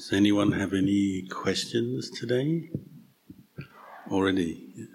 [0.00, 2.70] Does anyone have any questions today?
[4.10, 4.88] Already?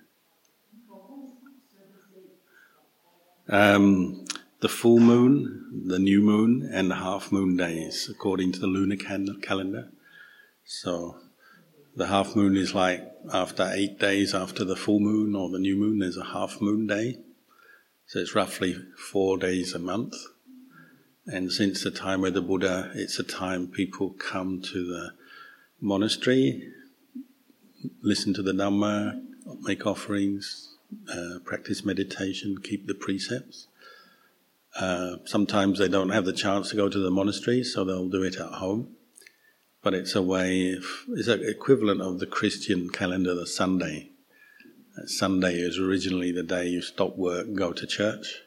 [3.48, 4.26] Um,
[4.62, 8.96] the full moon, the new moon, and the half moon days, according to the lunar
[8.96, 9.92] can- calendar.
[10.66, 11.18] So,
[11.96, 15.76] the half moon is like after eight days after the full moon or the new
[15.76, 17.20] moon, there's a half moon day.
[18.08, 20.16] So, it's roughly four days a month.
[21.28, 25.12] And since the time of the Buddha, it's a time people come to the
[25.82, 26.72] monastery,
[28.02, 29.22] listen to the Dhamma,
[29.62, 30.76] make offerings,
[31.12, 33.68] uh, practice meditation, keep the precepts.
[34.80, 38.22] Uh, sometimes they don't have the chance to go to the monastery, so they'll do
[38.22, 38.96] it at home.
[39.82, 44.12] But it's a way, of, it's an equivalent of the Christian calendar, the Sunday.
[44.96, 48.42] Uh, Sunday is originally the day you stop work go to church.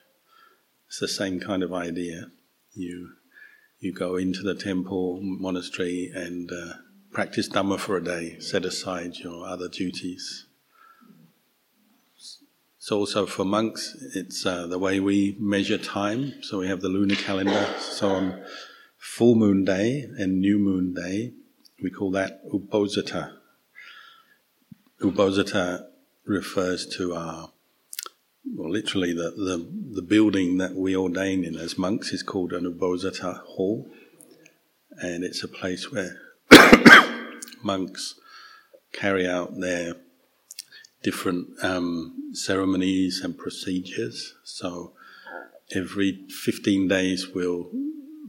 [0.87, 2.31] It's the same kind of idea.
[2.79, 3.15] You
[3.81, 6.75] you go into the temple, monastery, and uh,
[7.11, 8.39] practice Dhamma for a day.
[8.39, 10.47] Set aside your other duties.
[12.79, 16.35] So also for monks, it's uh, the way we measure time.
[16.43, 17.67] So we have the lunar calendar.
[17.81, 18.43] So on
[18.97, 21.33] full moon day and new moon day,
[21.83, 23.33] we call that Uposatha.
[25.01, 25.87] Uposatha
[26.25, 27.51] refers to our
[28.55, 32.65] well, literally the, the, the building that we ordain in as monks is called an
[32.65, 33.89] Uposatha hall,
[34.99, 36.19] and it's a place where
[37.63, 38.19] monks
[38.93, 39.95] carry out their
[41.03, 44.35] different um, ceremonies and procedures.
[44.45, 44.93] So
[45.75, 47.71] every 15 days we'll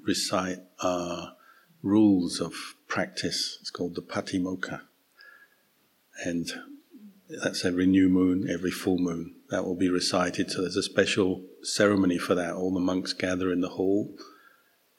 [0.06, 1.34] recite our
[1.82, 2.54] rules of
[2.88, 3.58] practice.
[3.62, 4.82] It's called the Patimokkha.
[6.26, 6.52] And
[7.44, 9.36] that's every new moon, every full moon.
[9.50, 10.52] That will be recited.
[10.52, 12.54] So there's a special ceremony for that.
[12.54, 14.16] All the monks gather in the hall,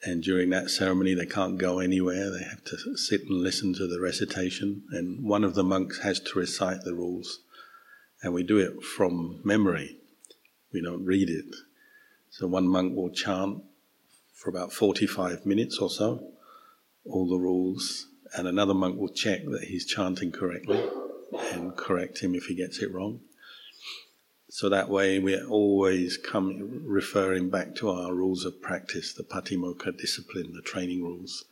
[0.03, 2.29] and during that ceremony, they can't go anywhere.
[2.31, 4.83] They have to sit and listen to the recitation.
[4.91, 7.41] And one of the monks has to recite the rules,
[8.21, 9.99] and we do it from memory.
[10.73, 11.55] We don't read it.
[12.29, 13.63] So one monk will chant
[14.33, 16.31] for about 45 minutes or so,
[17.05, 20.83] all the rules, and another monk will check that he's chanting correctly
[21.51, 23.19] and correct him if he gets it wrong.
[24.53, 29.97] So that way we're always coming, referring back to our rules of practice, the Patimokkha
[29.97, 31.45] discipline, the training rules,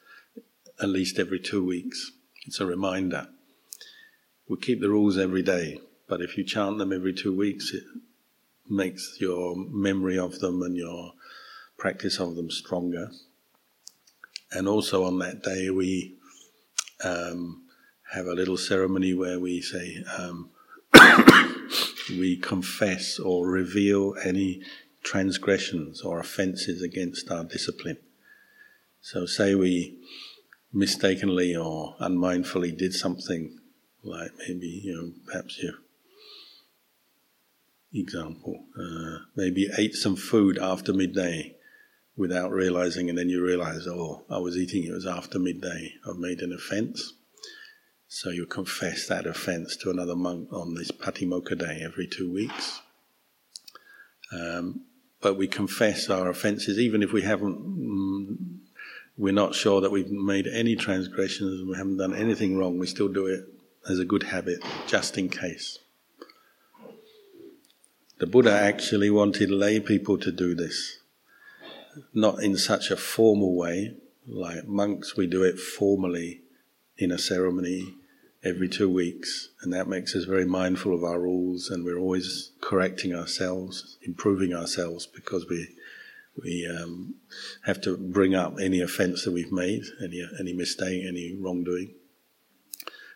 [0.82, 2.12] at least every two weeks.
[2.46, 3.30] It's a reminder.
[4.50, 5.80] We keep the rules every day,
[6.10, 7.84] but if you chant them every two weeks, it
[8.70, 11.14] makes your memory of them and your
[11.78, 13.12] practice of them stronger.
[14.52, 16.18] And also on that day, we
[17.06, 17.64] um,
[18.12, 20.50] have a little ceremony where we say, um,
[22.10, 24.62] we confess or reveal any
[25.04, 27.98] transgressions or offences against our discipline.
[29.02, 29.98] So, say we
[30.74, 33.58] mistakenly or unmindfully did something,
[34.04, 35.74] like maybe, you know, perhaps you,
[37.94, 41.56] example, uh, maybe ate some food after midday
[42.16, 46.18] without realizing, and then you realize, oh, I was eating, it was after midday, I've
[46.18, 47.14] made an offense.
[48.12, 52.82] So you confess that offense to another monk on this Patimokkha day every two weeks.
[54.32, 54.82] Um,
[55.22, 58.36] but we confess our offences even if we haven't, mm,
[59.16, 62.88] we're not sure that we've made any transgressions and we haven't done anything wrong, we
[62.88, 63.46] still do it
[63.88, 65.78] as a good habit, just in case.
[68.18, 70.98] The Buddha actually wanted lay people to do this,
[72.12, 76.42] not in such a formal way, like monks, we do it formally
[76.98, 77.96] in a ceremony
[78.44, 82.52] every two weeks, and that makes us very mindful of our rules, and we're always
[82.62, 85.68] correcting ourselves, improving ourselves, because we
[86.42, 87.16] we um,
[87.66, 91.94] have to bring up any offence that we've made, any any mistake, any wrongdoing.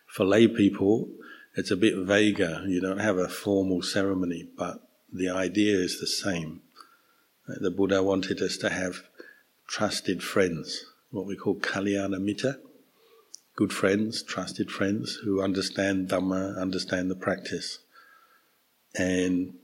[0.06, 1.08] For lay people,
[1.56, 2.62] it's a bit vaguer.
[2.66, 4.80] You don't have a formal ceremony, but
[5.12, 6.60] the idea is the same.
[7.46, 9.04] The Buddha wanted us to have
[9.66, 12.58] trusted friends, what we call kalyana mitta
[13.56, 17.78] good friends, trusted friends who understand Dhamma, understand the practice.
[18.96, 19.54] And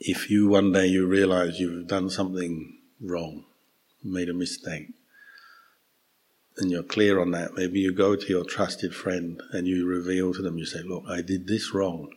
[0.00, 3.44] if you one day you realize you've done something wrong,
[4.02, 4.88] made a mistake,
[6.58, 10.34] and you're clear on that, maybe you go to your trusted friend and you reveal
[10.34, 12.12] to them, you say, Look, I did this wrong.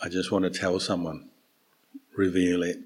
[0.00, 1.28] I just want to tell someone.
[2.16, 2.78] Reveal it.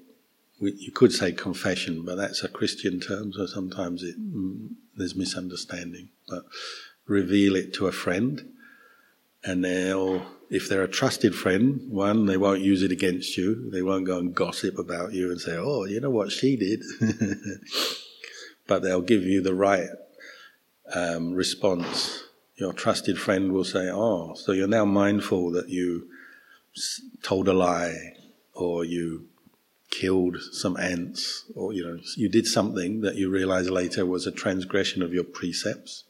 [0.59, 6.09] You could say confession, but that's a Christian term, so sometimes it, mm, there's misunderstanding.
[6.27, 6.45] But
[7.07, 8.53] reveal it to a friend,
[9.43, 13.69] and they'll, if they're a trusted friend, one, they won't use it against you.
[13.71, 16.83] They won't go and gossip about you and say, oh, you know what she did.
[18.67, 19.89] but they'll give you the right
[20.93, 22.23] um, response,
[22.55, 26.07] your trusted friend will say, "Oh, so you're now mindful that you
[27.23, 28.15] told a lie,
[28.53, 29.27] or you
[29.89, 34.31] killed some ants, or you know you did something that you realize later was a
[34.31, 36.03] transgression of your precepts."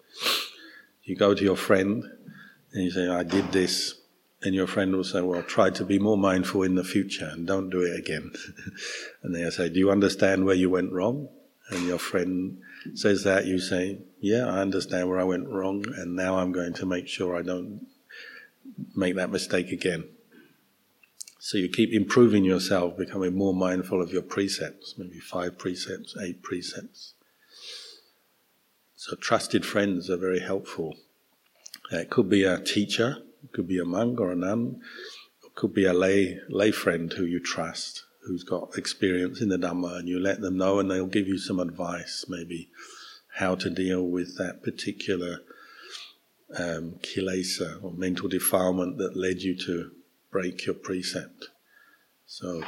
[1.08, 2.04] You go to your friend
[2.74, 3.96] and you say, "I did this."
[4.44, 7.48] And your friend will say, Well, try to be more mindful in the future and
[7.48, 8.32] don't do it again.
[9.24, 11.30] and they'll say, Do you understand where you went wrong?
[11.70, 12.60] And your friend
[12.94, 16.74] says that, you say, Yeah, I understand where I went wrong, and now I'm going
[16.74, 17.88] to make sure I don't
[18.96, 20.06] make that mistake again.
[21.40, 26.44] So you keep improving yourself, becoming more mindful of your precepts, maybe five precepts, eight
[26.44, 27.14] precepts.
[29.08, 30.96] So trusted friends are very helpful.
[31.92, 34.82] It could be a teacher it could be a monk or a nun.
[35.46, 39.58] It could be a lay lay friend who you trust, who's got experience in the
[39.58, 42.70] Dhamma, and you let them know, and they'll give you some advice, maybe
[43.36, 45.40] how to deal with that particular
[46.58, 49.92] um, kilesa or mental defilement that led you to
[50.32, 51.50] break your precept.
[52.26, 52.64] So,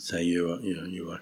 [0.00, 1.20] say you were, you know, you were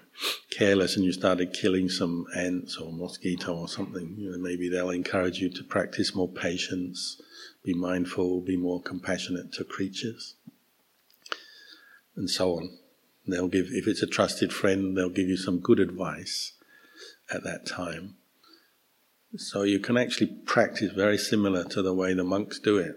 [0.51, 4.15] careless and you started killing some ants or mosquito or something.
[4.17, 7.21] You know, maybe they'll encourage you to practice more patience
[7.67, 10.35] be mindful, be more compassionate to creatures,
[12.15, 12.77] and so on.
[13.27, 16.53] They'll give, if it's a trusted friend, they'll give you some good advice
[17.29, 18.15] at that time.
[19.35, 22.95] So you can actually practice very similar to the way the monks do it.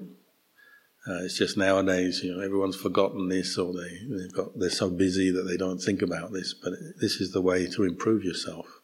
[1.08, 4.90] Uh, it's just nowadays, you know, everyone's forgotten this, or they they've got they're so
[4.90, 6.54] busy that they don't think about this.
[6.54, 8.80] But this is the way to improve yourself.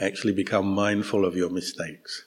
[0.00, 2.26] Actually, become mindful of your mistakes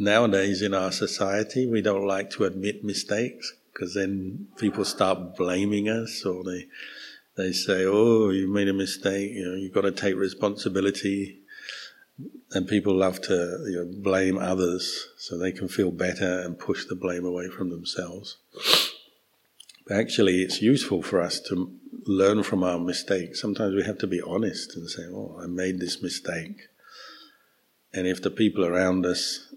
[0.00, 5.88] nowadays in our society, we don't like to admit mistakes because then people start blaming
[5.88, 6.66] us or they
[7.36, 9.30] they say, "Oh, you made a mistake.
[9.32, 11.39] You know, you've got to take responsibility."
[12.52, 13.34] And people love to
[13.68, 17.70] you know, blame others so they can feel better and push the blame away from
[17.70, 18.38] themselves.
[19.86, 21.72] But actually, it's useful for us to
[22.06, 23.40] learn from our mistakes.
[23.40, 26.68] Sometimes we have to be honest and say, "Oh, I made this mistake."
[27.92, 29.52] And if the people around us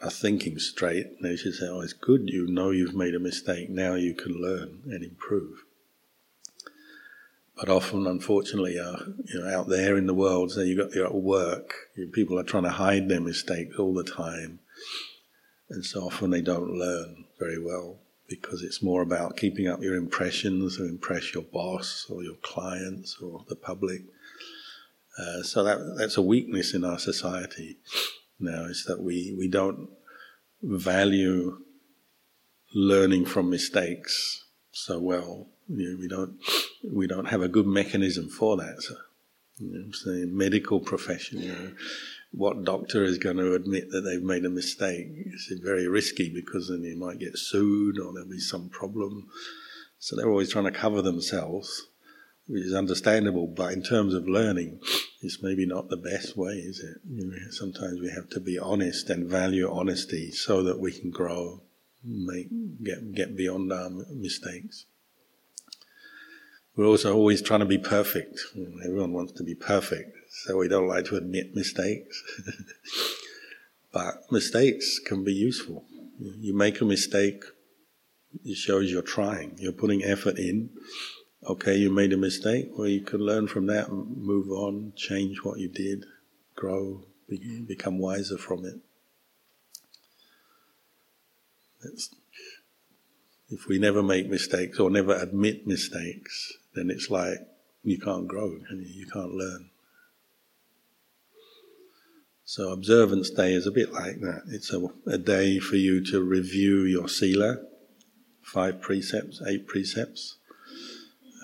[0.00, 2.28] are thinking straight, they should say, "Oh, it's good.
[2.28, 3.68] You know you've made a mistake.
[3.70, 5.64] Now you can learn and improve."
[7.58, 11.06] But often, unfortunately, uh, you know, out there in the world, So you've got you're
[11.06, 11.74] at work,
[12.12, 14.60] people are trying to hide their mistakes all the time,
[15.68, 19.96] and so often they don't learn very well because it's more about keeping up your
[19.96, 24.02] impressions to impress your boss or your clients or the public.
[25.18, 27.78] Uh, so that that's a weakness in our society
[28.38, 29.88] now is that we, we don't
[30.62, 31.58] value
[32.74, 35.48] learning from mistakes so well.
[35.68, 36.38] You know, we don't
[36.84, 38.82] we don't have a good mechanism for that.
[38.82, 38.94] So,
[39.58, 41.72] you know, the medical profession, you know,
[42.32, 45.08] what doctor is going to admit that they've made a mistake?
[45.10, 49.28] It's very risky because then they might get sued or there'll be some problem.
[49.98, 51.88] So they're always trying to cover themselves
[52.48, 54.80] which is understandable, but in terms of learning,
[55.20, 56.96] it's maybe not the best way, is it?
[57.06, 61.10] You know, sometimes we have to be honest and value honesty so that we can
[61.10, 61.60] grow,
[62.02, 62.48] make
[62.82, 64.86] get get beyond our mistakes.
[66.78, 68.38] We're also always trying to be perfect.
[68.84, 72.22] Everyone wants to be perfect, so we don't like to admit mistakes.
[73.92, 75.84] but mistakes can be useful.
[76.20, 77.42] You make a mistake,
[78.44, 79.56] it shows you're trying.
[79.58, 80.70] You're putting effort in
[81.46, 85.38] okay, you made a mistake, well, you can learn from that, and move on, change
[85.42, 86.04] what you did,
[86.54, 87.04] grow,
[87.66, 88.74] become wiser from it.
[93.50, 97.38] If we never make mistakes or never admit mistakes, then it's like
[97.82, 99.70] you can't grow and you can't learn.
[102.44, 104.42] So observance day is a bit like that.
[104.48, 107.58] It's a, a day for you to review your sila,
[108.42, 110.38] five precepts, eight precepts,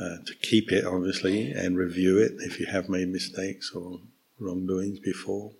[0.00, 4.00] uh, to keep it, obviously, and review it if you have made mistakes or
[4.38, 5.52] wrongdoings before,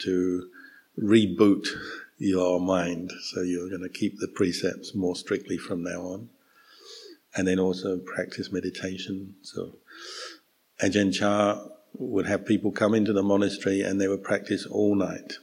[0.00, 0.48] to
[0.98, 1.66] reboot
[2.18, 3.12] your mind.
[3.22, 6.30] So you're going to keep the precepts more strictly from now on.
[7.34, 9.34] And then also practice meditation.
[9.42, 9.76] So
[10.82, 11.62] Ajahn Chah
[11.94, 15.34] would have people come into the monastery and they would practice all night.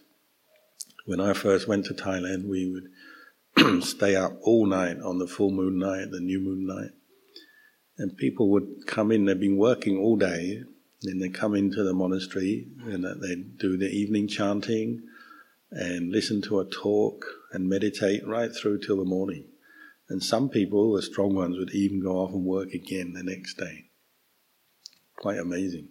[1.05, 5.51] When I first went to Thailand, we would stay up all night on the full
[5.51, 6.91] moon night, the new moon night
[7.97, 10.63] and people would come in, they've been working all day,
[11.03, 15.03] and they come into the monastery and they do the evening chanting
[15.73, 19.45] and listen to a talk and meditate right through till the morning.
[20.09, 23.57] And some people, the strong ones, would even go off and work again the next
[23.57, 23.85] day.
[25.15, 25.89] Quite amazing.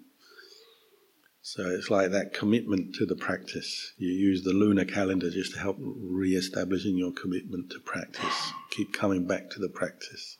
[1.40, 3.94] So it's like that commitment to the practice.
[3.98, 8.52] You use the lunar calendar just to help re-establishing your commitment to practice.
[8.70, 10.38] Keep coming back to the practice.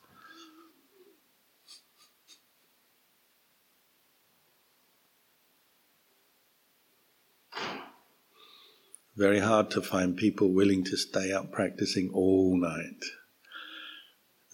[9.17, 13.05] Very hard to find people willing to stay up practicing all night.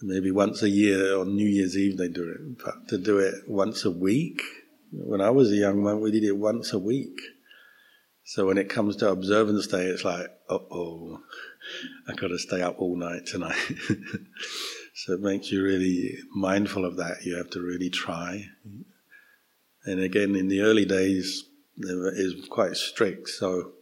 [0.01, 3.35] Maybe once a year on New Year's Eve they do it, but to do it
[3.47, 4.41] once a week,
[4.91, 7.19] when I was a young monk, we did it once a week.
[8.23, 11.19] So when it comes to observance day, it's like, oh,
[12.07, 13.57] I've got to stay up all night tonight.
[14.93, 17.25] so it makes you really mindful of that.
[17.25, 18.45] You have to really try.
[19.85, 21.45] And again, in the early days,
[21.77, 23.29] it is quite strict.
[23.29, 23.73] So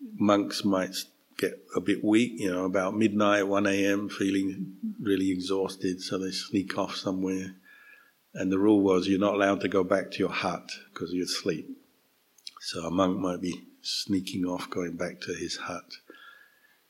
[0.00, 0.94] monks might
[1.38, 6.30] get a bit weak, you know, about midnight, 1 a.m., feeling really exhausted, so they
[6.30, 7.54] sneak off somewhere
[8.34, 11.28] and the rule was you're not allowed to go back to your hut because you'd
[11.28, 11.68] sleep.
[12.60, 15.94] So a monk might be sneaking off, going back to his hut,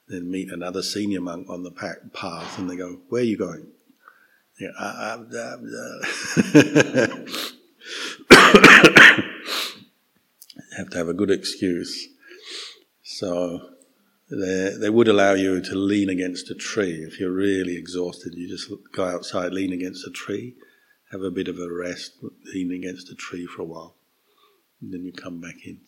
[0.08, 3.68] then meet another senior monk on the path, and they go, "Where are you going?"
[4.58, 5.16] You ah, ah,
[10.76, 12.08] have to have a good excuse.
[13.18, 13.70] So
[14.30, 18.34] they, they would allow you to lean against a tree if you're really exhausted.
[18.34, 20.54] You just go outside, lean against a tree
[21.10, 22.12] have a bit of a rest,
[22.54, 23.96] lean against a tree for a while,
[24.80, 25.80] and then you come back in.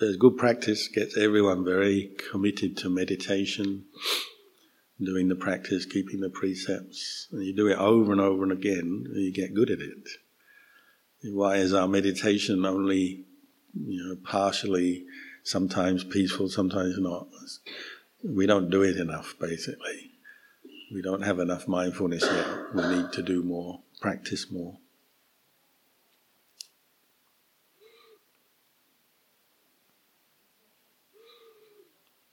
[0.00, 3.84] There's good practice, gets everyone very committed to meditation,
[5.02, 7.28] doing the practice, keeping the precepts.
[7.32, 10.08] And you do it over and over and again, and you get good at it.
[11.24, 13.24] Why is our meditation only,
[13.84, 15.04] you know, partially,
[15.42, 17.28] sometimes peaceful, sometimes not?
[18.22, 20.12] We don't do it enough, basically.
[20.92, 22.74] We don't have enough mindfulness yet.
[22.74, 24.78] We need to do more, practice more.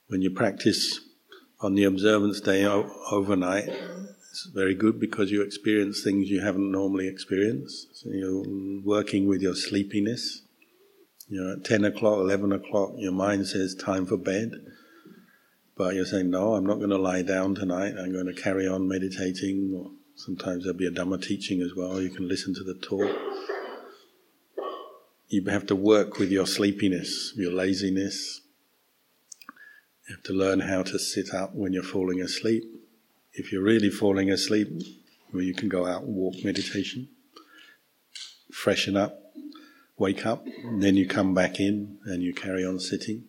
[0.06, 1.00] When you practice
[1.60, 7.08] on the observance day overnight, it's very good because you experience things you haven't normally
[7.08, 7.96] experienced.
[7.96, 8.44] So you're
[8.84, 10.42] working with your sleepiness.
[11.28, 14.52] You know, at 10 o'clock, 11 o'clock, your mind says time for bed
[15.76, 17.94] but you're saying, no, I'm not going to lie down tonight.
[17.98, 19.72] I'm going to carry on meditating.
[19.76, 22.00] Or sometimes there'll be a Dhamma teaching as well.
[22.00, 23.10] You can listen to the talk.
[25.28, 28.42] You have to work with your sleepiness, your laziness.
[30.08, 32.62] You have to learn how to sit up when you're falling asleep.
[33.32, 34.68] If you're really falling asleep,
[35.32, 37.08] well, you can go out and walk meditation,
[38.52, 39.18] freshen up,
[39.96, 40.46] wake up,
[40.78, 43.24] then you come back in and you carry on sitting.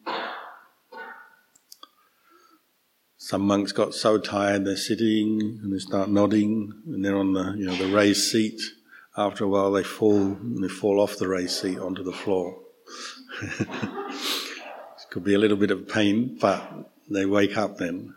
[3.17, 7.55] Some monks got so tired they're sitting and they start nodding and they're on the
[7.57, 8.61] you know the raised seat.
[9.17, 12.59] After a while they fall and they fall off the raised seat onto the floor.
[13.41, 13.67] it
[15.09, 18.13] could be a little bit of pain, but they wake up then.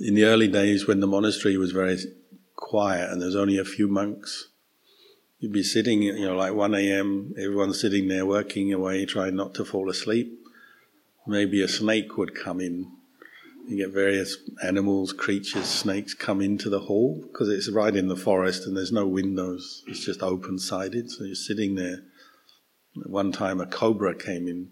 [0.00, 1.98] In the early days when the monastery was very
[2.54, 4.48] quiet and there's only a few monks,
[5.38, 9.54] you'd be sitting, you know, like 1 a.m., everyone's sitting there working away, trying not
[9.54, 10.38] to fall asleep
[11.28, 12.90] maybe a snake would come in.
[13.68, 18.16] You get various animals, creatures, snakes come into the hall because it's right in the
[18.16, 19.84] forest and there's no windows.
[19.86, 21.10] It's just open sided.
[21.10, 21.98] So you're sitting there.
[23.04, 24.70] At one time, a cobra came in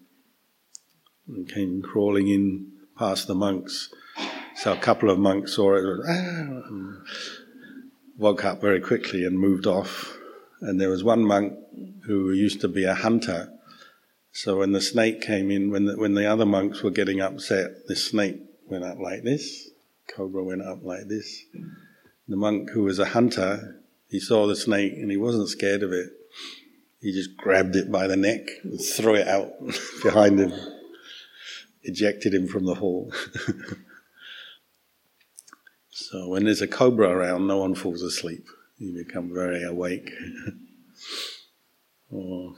[1.29, 3.91] and came crawling in past the monks.
[4.57, 7.03] So a couple of monks saw it and ah,
[8.17, 10.16] woke up very quickly and moved off.
[10.61, 11.55] And there was one monk
[12.07, 13.53] who used to be a hunter
[14.37, 17.87] so when the snake came in, when the, when the other monks were getting upset,
[17.87, 19.71] the snake went up like this,
[20.15, 21.43] cobra went up like this.
[22.29, 25.91] The monk who was a hunter, he saw the snake and he wasn't scared of
[25.91, 26.11] it.
[27.01, 29.53] He just grabbed it by the neck and threw it out
[30.03, 30.53] behind him,
[31.85, 33.11] ejected him from the hall.
[35.89, 38.47] so when there's a cobra around, no one falls asleep.
[38.79, 40.11] You become very awake.
[42.11, 42.55] or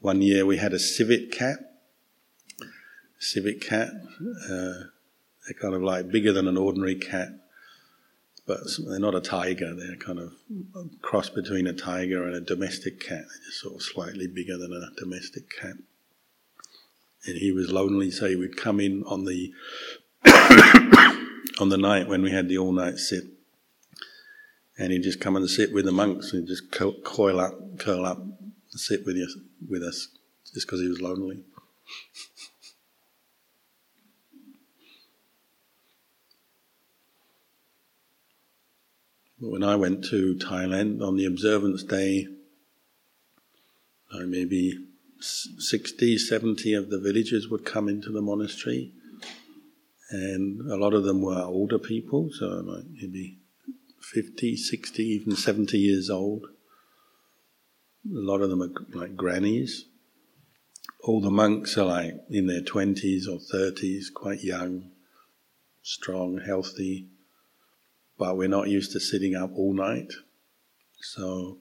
[0.00, 1.58] one year we had a civet cat.
[3.18, 3.88] Civet cat,
[4.48, 4.74] uh,
[5.48, 7.30] they're kind of like bigger than an ordinary cat,
[8.46, 9.74] but they're not a tiger.
[9.74, 10.34] They're kind of
[10.76, 13.24] a cross between a tiger and a domestic cat.
[13.28, 15.74] They're just sort of slightly bigger than a domestic cat.
[17.26, 19.52] And he was lonely, so he would come in on the
[21.60, 23.24] on the night when we had the all night sit,
[24.78, 28.22] and he'd just come and sit with the monks and just coil up, curl up,
[28.70, 29.28] sit with you
[29.68, 30.08] with us
[30.54, 31.42] just because he was lonely.
[39.40, 42.26] But when I went to Thailand on the observance day,
[44.12, 44.86] maybe
[45.20, 48.92] 60, 70 of the villagers would come into the monastery,
[50.10, 53.37] and a lot of them were older people, so like maybe
[54.12, 56.46] 50, 60, even 70 years old.
[58.06, 59.84] A lot of them are like grannies.
[61.04, 64.90] All the monks are like in their 20s or 30s, quite young,
[65.82, 67.08] strong, healthy,
[68.18, 70.12] but we're not used to sitting up all night.
[71.00, 71.58] So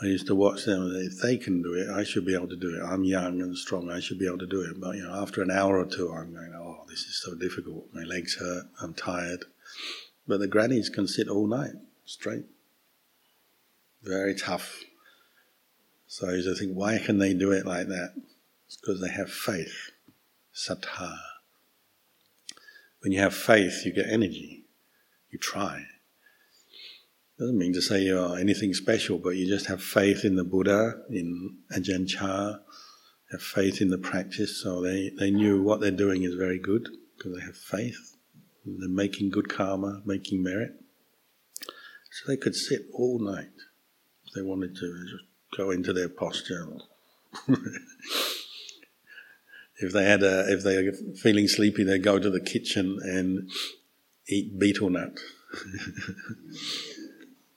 [0.00, 0.92] I used to watch them.
[0.94, 2.82] If they can do it, I should be able to do it.
[2.84, 3.90] I'm young and strong.
[3.90, 4.78] I should be able to do it.
[4.80, 7.92] But you know, after an hour or two, I'm going, "Oh, this is so difficult.
[7.92, 8.66] My legs hurt.
[8.80, 9.46] I'm tired."
[10.28, 11.72] But the grannies can sit all night
[12.04, 12.44] straight.
[14.02, 14.84] Very tough.
[16.06, 18.12] So I used to think, why can they do it like that?
[18.66, 19.90] It's because they have faith,
[20.54, 21.16] saddha.
[23.00, 24.66] When you have faith, you get energy.
[25.30, 25.84] You try.
[27.38, 30.94] Doesn't mean to say you're anything special, but you just have faith in the Buddha,
[31.08, 32.58] in Ajahn Chah,
[33.30, 34.62] have faith in the practice.
[34.62, 38.17] So they, they knew what they're doing is very good because they have faith.
[38.78, 40.72] They're making good karma, making merit.
[42.10, 43.50] So they could sit all night
[44.26, 45.24] if they wanted to, just
[45.56, 46.66] go into their posture.
[49.78, 53.50] if they had a, if they are feeling sleepy, they go to the kitchen and
[54.28, 55.18] eat betel nut.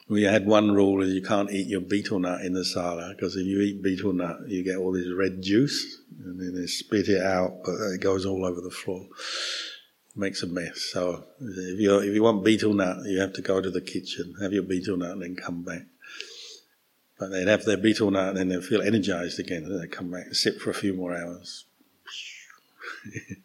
[0.10, 3.36] we had one rule: is you can't eat your betel nut in the sala because
[3.36, 7.10] if you eat betel nut, you get all this red juice, and then they spit
[7.10, 9.08] it out, but it goes all over the floor
[10.15, 10.89] makes a mess.
[10.91, 14.36] So if you if you want betel nut, you have to go to the kitchen,
[14.41, 15.84] have your betel nut, and then come back.
[17.20, 19.63] But they'd have their betel nut, and then they'd feel energized again.
[19.63, 21.65] And they come back, and sit for a few more hours.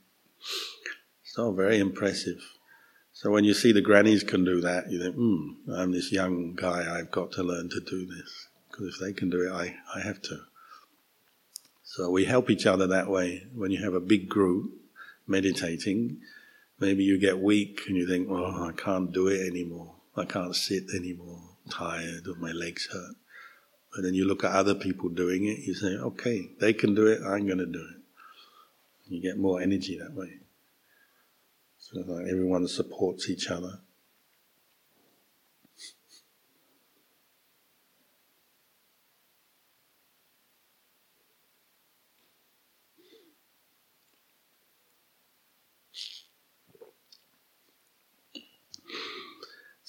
[1.24, 2.40] so very impressive.
[3.12, 6.54] So when you see the grannies can do that, you think, hmm, I'm this young
[6.54, 8.48] guy, I've got to learn to do this.
[8.70, 10.40] Because if they can do it, I, I have to.
[11.82, 13.46] So we help each other that way.
[13.54, 14.70] When you have a big group
[15.26, 16.18] meditating,
[16.78, 19.94] Maybe you get weak and you think, oh, I can't do it anymore.
[20.16, 21.40] I can't sit anymore.
[21.64, 23.16] I'm tired or my legs hurt.
[23.94, 27.06] But then you look at other people doing it, you say, okay, they can do
[27.06, 28.02] it, I'm going to do it.
[29.08, 30.40] You get more energy that way.
[31.78, 33.80] So like everyone supports each other.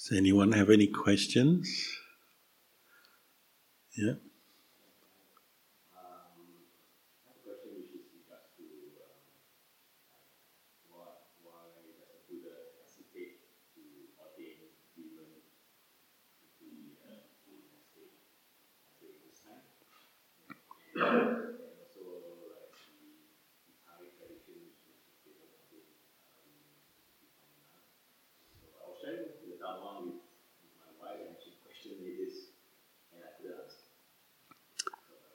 [0.08, 1.68] Does anyone have any questions?
[3.94, 4.14] Yeah.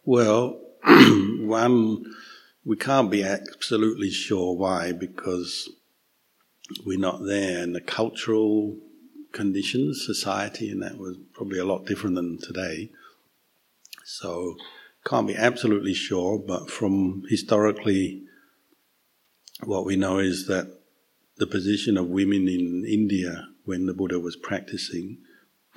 [0.06, 2.14] Well, one,
[2.66, 5.70] we can't be absolutely sure why because
[6.86, 8.78] we're not there, and the cultural
[9.32, 12.92] conditions, society, and that was probably a lot different than today.
[14.04, 14.58] So,
[15.06, 18.24] can't be absolutely sure, but from historically,
[19.64, 20.80] what we know is that
[21.38, 25.20] the position of women in India when the Buddha was practicing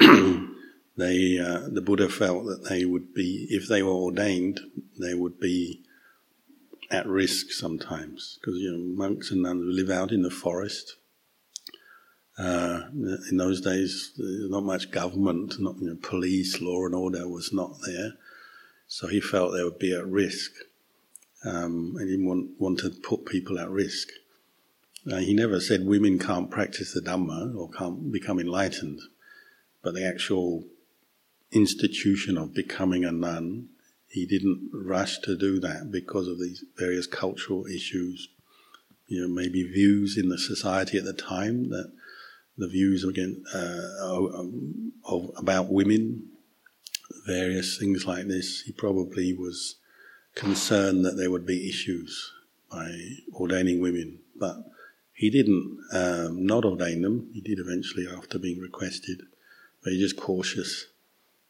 [0.97, 4.61] they uh, the Buddha felt that they would be, if they were ordained,
[4.99, 5.83] they would be
[6.91, 10.97] at risk sometimes because you know monks and nuns live out in the forest.
[12.39, 12.83] Uh,
[13.31, 17.73] in those days, not much government, not you know, police, law and order was not
[17.87, 18.13] there,
[18.87, 20.51] so he felt they would be at risk,
[21.47, 24.09] um, and he didn't want, want to put people at risk.
[25.11, 29.01] Uh, he never said women can't practice the Dhamma or can't become enlightened,
[29.83, 30.65] but the actual
[31.53, 33.69] institution of becoming a nun,
[34.09, 38.29] he didn't rush to do that because of these various cultural issues.
[39.07, 41.93] You know, maybe views in the society at the time that
[42.59, 43.81] the views again uh,
[45.05, 46.29] of, about women,
[47.27, 48.63] various things like this.
[48.63, 49.77] He probably was
[50.35, 52.33] concerned that there would be issues
[52.71, 52.91] by
[53.35, 54.57] ordaining women, but
[55.13, 57.31] he didn't um, not ordain them.
[57.33, 59.23] He did eventually after being requested,
[59.83, 60.87] but he just cautious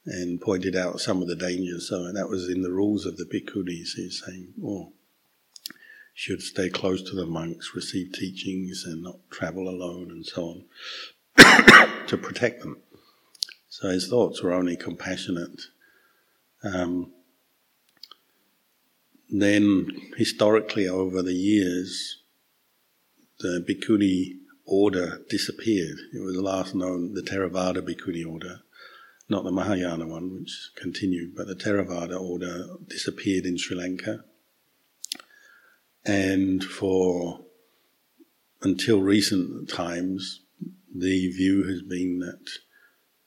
[0.07, 1.89] and pointed out some of the dangers.
[1.89, 3.95] So that was in the rules of the bhikkhunis.
[3.97, 4.93] He's saying, oh,
[6.15, 10.65] should stay close to the monks, receive teachings, and not travel alone, and so on.
[12.07, 12.79] to protect them.
[13.69, 15.61] So his thoughts were only compassionate.
[16.65, 17.13] Um,
[19.29, 22.23] then, historically, over the years,
[23.41, 25.99] the Bhikkhuni order disappeared.
[26.15, 28.61] It was the last known, the Theravada Bhikkhuni order,
[29.29, 34.25] not the Mahayana one, which continued, but the Theravada order disappeared in Sri Lanka.
[36.05, 37.41] And for
[38.63, 40.41] until recent times,
[40.95, 42.49] the view has been that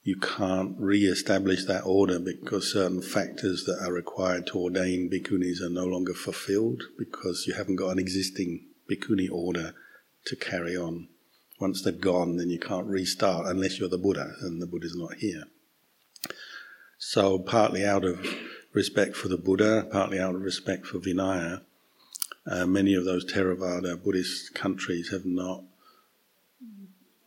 [0.02, 5.70] you can't re-establish that order because certain factors that are required to ordain bhikkhunis are
[5.70, 9.76] no longer fulfilled because you haven't got an existing bhikkhuni order
[10.26, 11.10] to carry on.
[11.60, 15.16] Once they've gone, then you can't restart unless you're the Buddha, and the Buddha's not
[15.16, 15.44] here.
[17.02, 18.28] So, partly out of
[18.74, 21.62] respect for the Buddha, partly out of respect for Vinaya,
[22.46, 25.64] uh, many of those Theravada Buddhist countries have not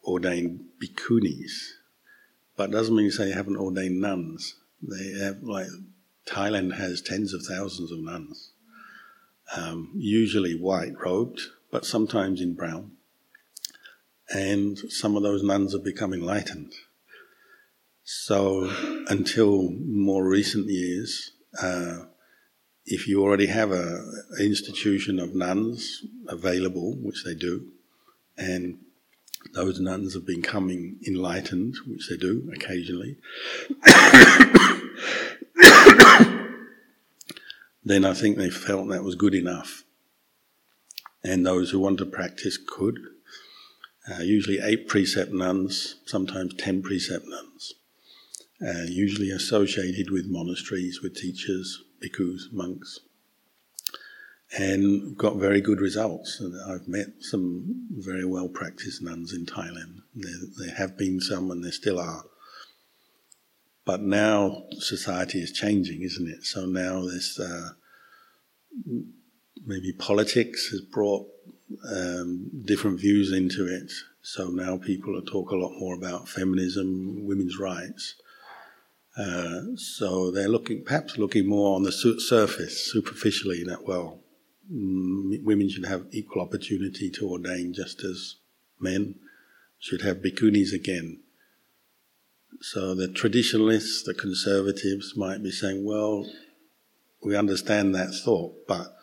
[0.05, 1.71] ordained bhikkhunis.
[2.55, 4.57] But it doesn't mean to say they haven't ordained nuns.
[4.83, 5.69] They have, like,
[6.27, 8.51] Thailand has tens of thousands of nuns,
[9.57, 12.93] um, usually white robed, but sometimes in brown.
[14.29, 16.75] And some of those nuns have become enlightened.
[18.05, 18.69] So,
[19.09, 22.07] until more recent years, uh,
[22.85, 24.05] if you already have a,
[24.41, 27.69] institution of nuns available, which they do,
[28.37, 28.79] and
[29.55, 33.19] those nuns have been coming enlightened, which they do occasionally,
[37.85, 39.85] then I think they felt that was good enough.
[41.23, 42.99] And those who want to practice could.
[44.11, 47.75] Uh, usually eight precept nuns, sometimes ten precept nuns,
[48.67, 53.01] uh, usually associated with monasteries, with teachers, bhikkhus, monks,
[54.57, 56.41] and got very good results.
[56.41, 60.03] And I've met some very well practiced nuns in Thailand.
[60.15, 62.25] There, there have been some, and there still are.
[63.85, 66.45] But now society is changing, isn't it?
[66.45, 67.71] So now this uh,
[69.67, 71.27] maybe politics has brought
[71.91, 73.91] um, different views into it.
[74.23, 78.15] So now people talk a lot more about feminism, women's rights.
[79.17, 84.21] Uh, so they're looking, perhaps looking more on the su- surface, superficially, that well,
[84.73, 88.37] mm, women should have equal opportunity to ordain just as
[88.81, 89.17] men
[89.79, 91.21] should have bhikkhunis again.
[92.61, 96.27] So the traditionalists, the conservatives might be saying, well,
[97.23, 98.97] we understand that thought, but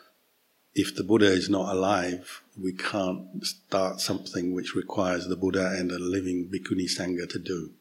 [0.74, 5.92] if the Buddha is not alive, we can't start something which requires the Buddha and
[5.92, 7.72] a living bhikkhuni sangha to do.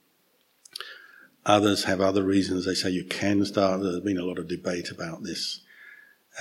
[1.47, 2.67] Others have other reasons.
[2.67, 3.81] They say you can start.
[3.81, 5.61] There's been a lot of debate about this.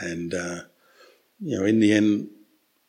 [0.02, 0.62] And, uh,
[1.40, 2.30] you know, in the end,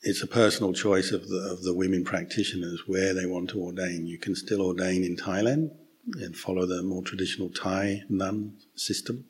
[0.03, 4.07] it's a personal choice of the, of the women practitioners where they want to ordain.
[4.07, 5.71] You can still ordain in Thailand
[6.15, 9.27] and follow the more traditional Thai nun system,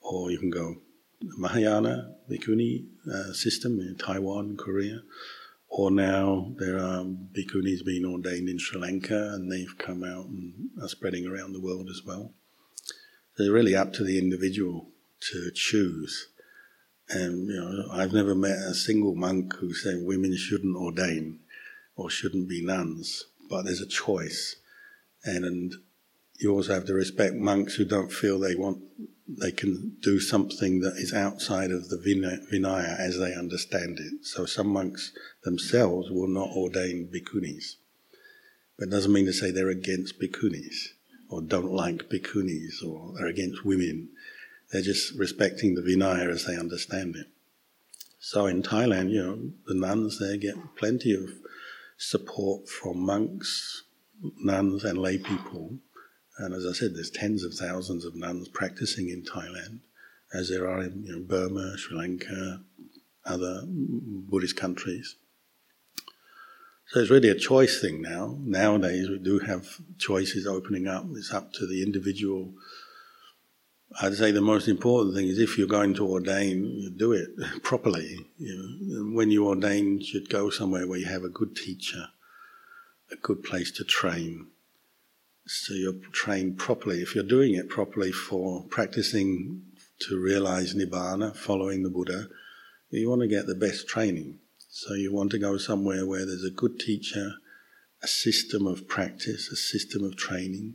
[0.00, 0.76] or you can go
[1.20, 5.00] Mahayana Bhikkhuni uh, system in Taiwan, Korea,
[5.68, 10.70] or now there are bhikkhunis being ordained in Sri Lanka and they've come out and
[10.82, 12.32] are spreading around the world as well.
[13.34, 14.88] So it's really up to the individual
[15.32, 16.28] to choose.
[17.10, 21.40] And, you know, I've never met a single monk who said women shouldn't ordain
[21.96, 24.56] or shouldn't be nuns, but there's a choice.
[25.24, 25.74] And, and
[26.38, 28.82] you also have to respect monks who don't feel they want
[29.28, 34.24] they can do something that is outside of the Vinaya as they understand it.
[34.24, 35.12] So some monks
[35.44, 37.74] themselves will not ordain bhikkhunis.
[38.78, 40.94] But it doesn't mean to say they're against bhikkhunis
[41.28, 44.08] or don't like bhikkhunis or are against women.
[44.72, 47.26] They're just respecting the Vinaya as they understand it.
[48.20, 51.30] So in Thailand, you know, the nuns there get plenty of
[51.98, 53.84] support from monks,
[54.40, 55.78] nuns and lay people
[56.38, 59.80] and as I said, there's tens of thousands of nuns practicing in Thailand,
[60.32, 62.60] as there are in you know, Burma, Sri Lanka,
[63.26, 65.16] other Buddhist countries.
[66.86, 68.38] So it's really a choice thing now.
[68.40, 69.66] Nowadays, we do have
[69.98, 71.04] choices opening up.
[71.16, 72.54] It's up to the individual.
[74.00, 77.30] I'd say the most important thing is if you're going to ordain, do it
[77.62, 78.26] properly.
[78.38, 82.06] You know, when you ordain, you should go somewhere where you have a good teacher,
[83.10, 84.46] a good place to train
[85.48, 87.00] so you're trained properly.
[87.00, 89.62] If you're doing it properly for practicing
[90.00, 92.26] to realize Nibbana, following the Buddha,
[92.90, 94.40] you want to get the best training.
[94.68, 97.32] So you want to go somewhere where there's a good teacher,
[98.02, 100.74] a system of practice, a system of training,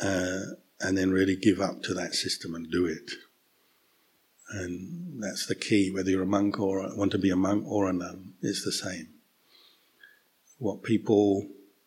[0.00, 0.40] uh,
[0.80, 3.08] and then really give up to that system and do it.
[4.50, 7.88] And that's the key, whether you're a monk or want to be a monk or
[7.88, 9.10] a nun, it's the same.
[10.58, 11.46] What people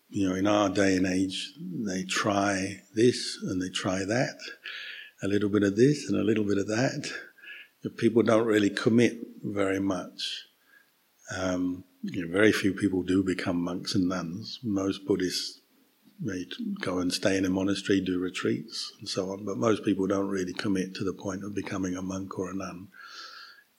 [0.10, 4.38] you know, in our day and age, they try this and they try that,
[5.24, 7.12] a little bit of this and a little bit of that.
[7.98, 10.46] People don't really commit very much.
[11.36, 14.60] Um, you know, very few people do become monks and nuns.
[14.63, 15.62] Most Buddhists
[16.20, 16.46] may
[16.82, 20.30] go and stay in a monastery, do retreats, and so on, but most people don't
[20.30, 22.88] really commit to the point of becoming a monk or a nun.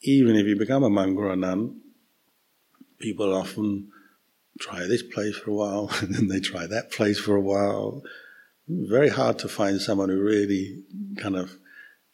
[0.02, 1.80] Even if you become a monk or a nun,
[2.98, 3.90] people often
[4.58, 8.02] try this place for a while, and then they try that place for a while.
[8.68, 10.82] Very hard to find someone who really
[11.18, 11.58] kind of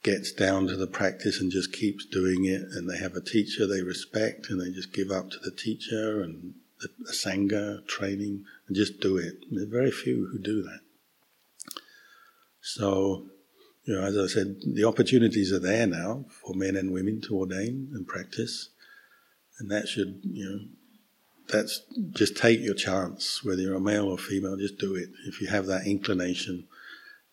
[0.03, 3.65] gets down to the practice and just keeps doing it, and they have a teacher
[3.65, 8.75] they respect, and they just give up to the teacher and the, sangha training and
[8.75, 9.35] just do it.
[9.49, 10.79] There are very few who do that.
[12.61, 13.27] So,
[13.85, 17.37] you know, as I said, the opportunities are there now for men and women to
[17.37, 18.69] ordain and practice,
[19.59, 20.59] and that should, you know,
[21.53, 25.09] that's just take your chance, whether you're a male or female, just do it.
[25.25, 26.67] If you have that inclination,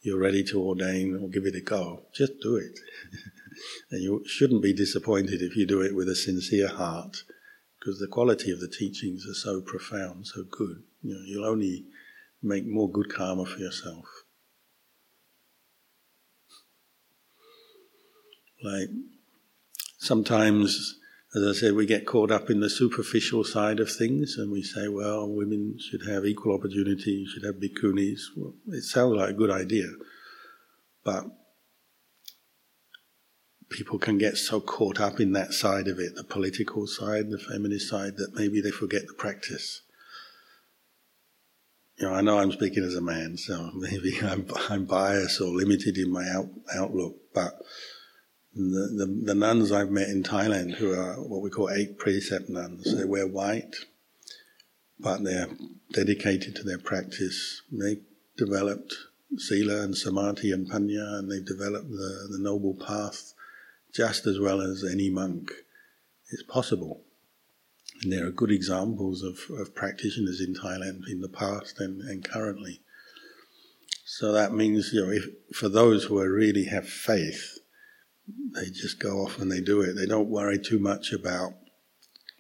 [0.03, 2.79] you're ready to ordain or give it a go, just do it.
[3.91, 7.25] and you shouldn't be disappointed if you do it with a sincere heart,
[7.79, 10.83] because the quality of the teachings are so profound, so good.
[11.03, 11.87] You know, you'll only
[12.43, 14.05] make more good karma for yourself.
[18.63, 18.91] Like
[19.99, 21.00] sometimes
[21.35, 24.63] as I said, we get caught up in the superficial side of things and we
[24.63, 28.21] say, well, women should have equal opportunity, should have bhikkhunis.
[28.37, 29.87] Well, it sounds like a good idea,
[31.05, 31.27] but
[33.71, 37.39] people can get so caught up in that side of it, the political side, the
[37.39, 39.83] feminist side, that maybe they forget the practice.
[41.97, 45.47] You know, I know I'm speaking as a man, so maybe I'm, I'm biased or
[45.47, 47.55] limited in my out, outlook, but
[48.55, 52.49] the, the, the, nuns I've met in Thailand, who are what we call eight precept
[52.49, 53.75] nuns, they wear white,
[54.99, 55.49] but they're
[55.93, 57.63] dedicated to their practice.
[57.71, 57.99] They
[58.37, 58.95] developed
[59.37, 63.35] sila and samadhi and panya, and they've developed the, the noble path
[63.95, 65.53] just as well as any monk
[66.31, 67.03] is possible.
[68.03, 72.25] And there are good examples of, of practitioners in Thailand in the past and, and
[72.25, 72.81] currently.
[74.05, 77.60] So that means, you know, if, for those who really have faith,
[78.55, 79.95] they just go off and they do it.
[79.95, 81.55] They don't worry too much about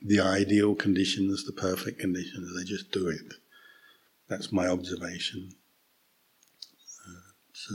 [0.02, 2.56] the ideal conditions, the perfect conditions.
[2.56, 3.34] They just do it.
[4.28, 5.50] That's my observation.
[7.06, 7.74] Uh, so.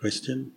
[0.00, 0.52] Question?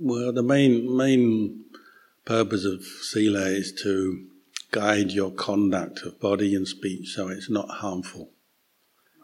[0.00, 1.64] Well, the main main
[2.24, 4.28] purpose of sila is to
[4.70, 8.30] guide your conduct of body and speech so it's not harmful.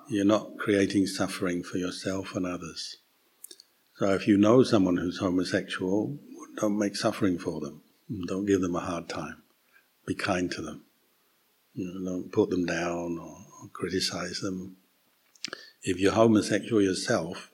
[0.08, 2.96] You're not creating suffering for yourself and others.
[3.98, 6.18] So if you know someone who's homosexual,
[6.56, 7.82] don't make suffering for them.
[8.26, 9.42] Don't give them a hard time.
[10.06, 10.84] Be kind to them.
[11.74, 14.76] You know, don't put them down or, or criticize them.
[15.84, 17.50] If you're homosexual yourself,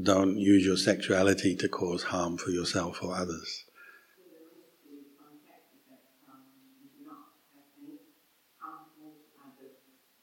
[0.00, 3.64] don't use your sexuality to cause harm for yourself or others.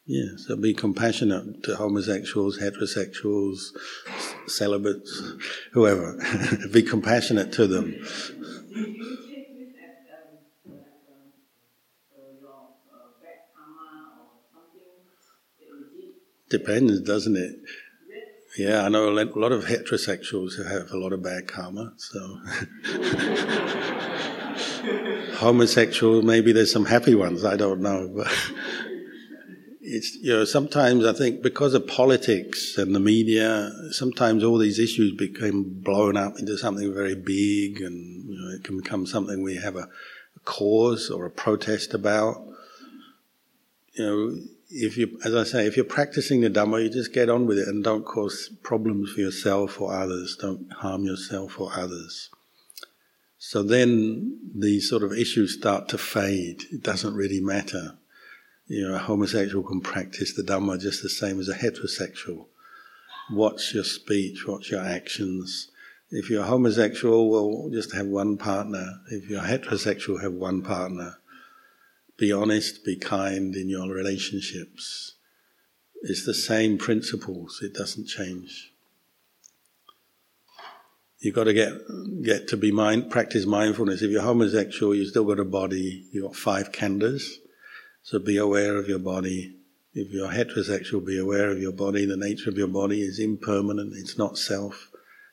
[0.05, 3.59] Yeah, so be compassionate to homosexuals, heterosexuals,
[4.47, 5.21] celibates,
[5.73, 6.17] whoever.
[6.73, 7.93] be compassionate to them.
[16.49, 17.57] Depends, doesn't it?
[18.59, 21.93] Yeah, I know a lot of heterosexuals who have a lot of bad karma.
[21.95, 22.19] So,
[25.37, 27.45] homosexual, maybe there's some happy ones.
[27.45, 28.27] I don't know, but
[29.79, 34.77] it's you know sometimes I think because of politics and the media, sometimes all these
[34.77, 39.41] issues become blown up into something very big, and you know, it can become something
[39.41, 39.87] we have a,
[40.35, 42.45] a cause or a protest about.
[43.93, 44.37] You know
[44.69, 47.57] if you, as I say, if you're practicing the Dhamma, you just get on with
[47.57, 50.37] it and don't cause problems for yourself or others.
[50.39, 52.29] Don't harm yourself or others.
[53.39, 56.63] So then the sort of issues start to fade.
[56.71, 57.97] It doesn't really matter.
[58.67, 62.45] You know, a homosexual can practice the Dhamma just the same as a heterosexual.
[63.31, 65.71] Watch your speech, watch your actions.
[66.11, 68.99] If you're homosexual, well, just have one partner.
[69.09, 71.17] If you're heterosexual, have one partner.
[72.19, 75.13] Be honest, be kind in your relationships.
[76.01, 78.73] It's the same principles, it doesn't change.
[81.19, 81.73] You've got to get
[82.23, 84.01] get to be mind practice mindfulness.
[84.01, 87.23] If you're homosexual, you've still got a body, you've got five khandhas.
[88.03, 89.55] So be aware of your body.
[89.93, 92.05] If you're heterosexual, be aware of your body.
[92.05, 94.91] The nature of your body is impermanent, it's not self.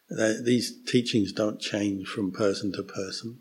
[0.08, 3.40] These teachings don't change from person to person.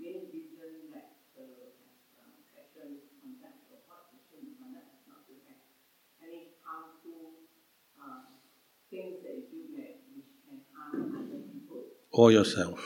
[0.00, 0.90] or yourself.
[0.90, 1.06] Yeah.
[1.34, 1.76] So what,
[2.14, 4.88] what happens if let's say that you are having a partner, but you find that
[4.90, 5.76] you're not actually happy,
[6.08, 6.56] so then you
[10.72, 12.84] have another one, so it's considered like something.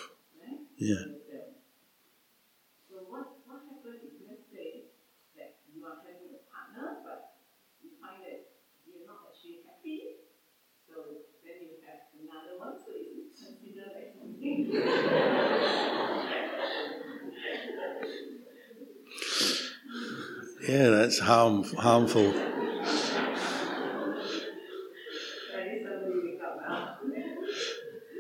[20.69, 22.33] yeah, that's harm, harmful.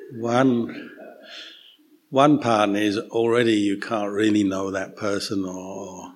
[0.09, 0.84] One
[2.15, 6.13] one partner is already you can't really know that person or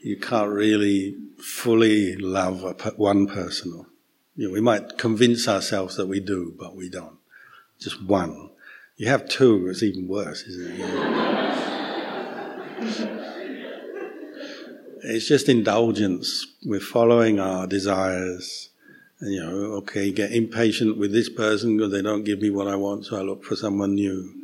[0.00, 2.62] you can't really fully love
[2.96, 3.84] one person.
[4.36, 7.18] You know, we might convince ourselves that we do, but we don't.
[7.80, 8.50] Just one.
[8.96, 10.86] You have two, it's even worse, isn't it?
[15.02, 16.46] It's just indulgence.
[16.62, 18.68] We're following our desires.
[19.18, 22.68] And, you know, okay, get impatient with this person because they don't give me what
[22.68, 24.39] I want, so I look for someone new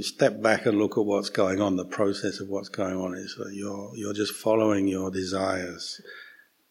[0.00, 1.76] step back and look at what's going on.
[1.76, 6.00] The process of what's going on is that you're you're just following your desires,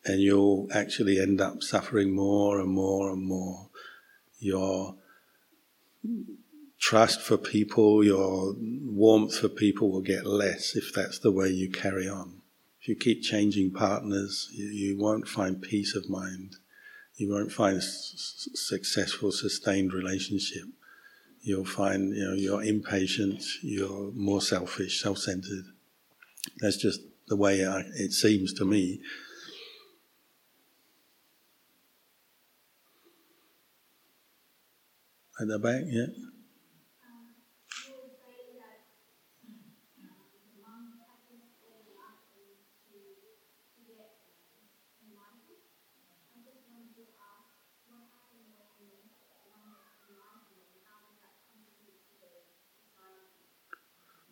[0.06, 3.70] and you'll actually end up suffering more and more and more.
[4.39, 4.96] Your
[6.80, 11.70] trust for people, your warmth for people will get less if that's the way you
[11.70, 12.41] carry on.
[12.82, 16.58] If you keep changing partners, you, you won't find peace of mind.
[17.15, 20.65] You won't find s- successful, sustained relationship
[21.45, 25.65] you'll find you know you're impatient, you're more selfish, self-centered.
[26.60, 28.99] That's just the way I, it seems to me.
[35.39, 36.05] At the back, yeah.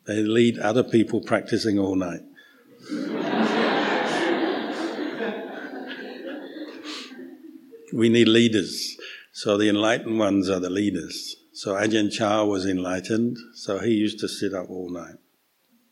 [0.05, 2.21] They lead other people practicing all night.
[7.93, 8.97] we need leaders.
[9.31, 11.37] So the enlightened ones are the leaders.
[11.53, 15.15] So Ajahn Chah was enlightened, so he used to sit up all night,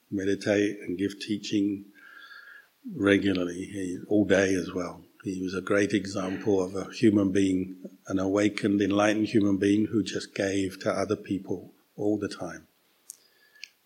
[0.09, 1.85] meditate and give teaching
[2.95, 5.03] regularly, he, all day as well.
[5.23, 7.75] He was a great example of a human being,
[8.07, 12.65] an awakened, enlightened human being who just gave to other people all the time.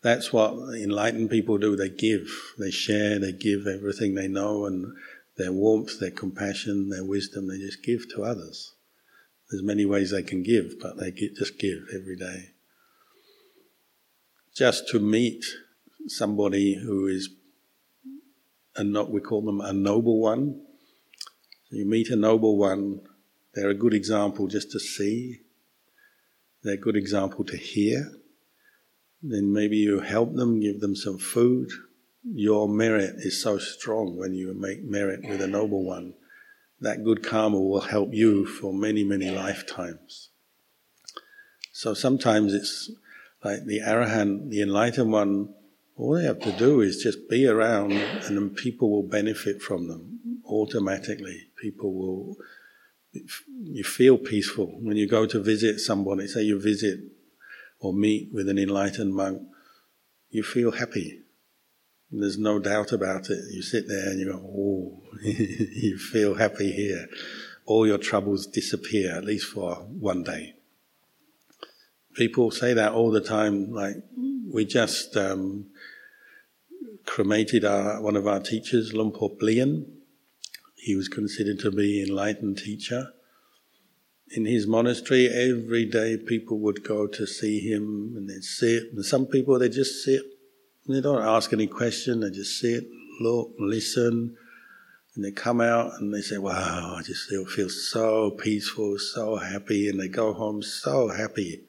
[0.06, 1.74] That's what enlightened people do.
[1.74, 4.94] They give, they share, they give everything they know and
[5.36, 8.76] their warmth, their compassion, their wisdom, they just give to others.
[9.50, 12.50] There's many ways they can give, but they just give every day.
[14.54, 15.44] Just to meet
[16.06, 17.28] somebody who is,
[18.76, 20.60] a not we call them a noble one.
[21.68, 23.00] So you meet a noble one,
[23.54, 25.40] they're a good example just to see.
[26.62, 28.12] They're a good example to hear
[29.22, 31.70] then maybe you help them, give them some food.
[32.24, 36.14] Your merit is so strong when you make merit with a noble one.
[36.80, 40.30] That good karma will help you for many, many lifetimes.
[41.72, 42.90] So sometimes it's
[43.42, 45.54] like the arahant, the enlightened one,
[45.96, 49.88] all they have to do is just be around and then people will benefit from
[49.88, 51.48] them automatically.
[51.60, 52.36] People will,
[53.62, 54.66] you feel peaceful.
[54.80, 57.00] When you go to visit somebody, say you visit
[57.86, 59.42] or meet with an enlightened monk,
[60.30, 61.20] you feel happy.
[62.10, 63.44] There's no doubt about it.
[63.52, 67.06] You sit there and you go, oh, you feel happy here.
[67.64, 70.54] All your troubles disappear, at least for one day.
[72.14, 73.96] People say that all the time, like,
[74.52, 75.66] we just um,
[77.04, 79.86] cremated our, one of our teachers, Luang Por Blien.
[80.74, 83.12] He was considered to be an enlightened teacher
[84.30, 88.92] in his monastery, every day people would go to see him and they'd sit.
[88.92, 90.22] And some people, they just sit
[90.88, 92.84] They don't ask any question, they just sit,
[93.20, 94.36] look, listen,
[95.14, 99.36] and they come out and they say, Wow, I just feel, feel so peaceful, so
[99.36, 101.64] happy, and they go home so happy.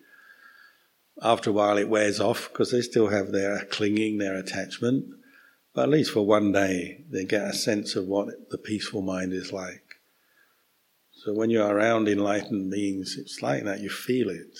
[1.22, 5.06] After a while, it wears off because they still have their clinging, their attachment.
[5.74, 9.34] But at least for one day, they get a sense of what the peaceful mind
[9.34, 9.87] is like.
[11.28, 14.58] So when you're around enlightened beings, it's like that, you feel it.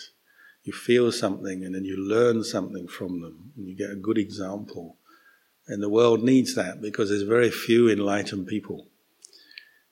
[0.64, 4.18] You feel something and then you learn something from them, and you get a good
[4.18, 4.98] example.
[5.70, 8.90] And the world needs that because there's very few enlightened people.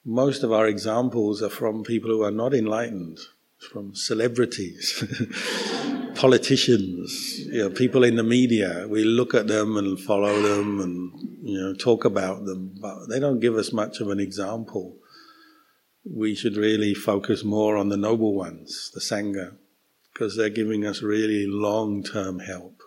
[0.04, 3.20] Most of our examples are from people who are not enlightened,
[3.72, 5.02] from celebrities,
[6.16, 8.86] politicians, you know, people in the media.
[8.90, 13.22] We look at them and follow them and you know talk about them, but they
[13.22, 14.98] don't give us much of an example.
[16.06, 19.56] We should really focus more on the noble ones, the sangha,
[20.14, 22.82] because they're giving us really long-term help.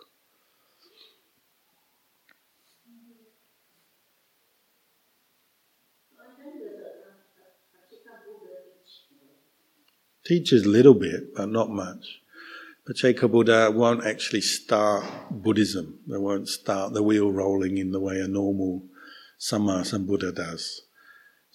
[10.29, 12.21] teaches a little bit, but not much.
[12.87, 15.99] Pacceka Buddha won't actually start Buddhism.
[16.07, 18.83] They won't start the wheel rolling in the way a normal
[19.39, 20.83] Samma Buddha does.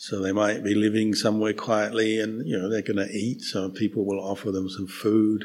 [0.09, 3.71] So they might be living somewhere quietly and, you know, they're going to eat, so
[3.71, 5.45] people will offer them some food,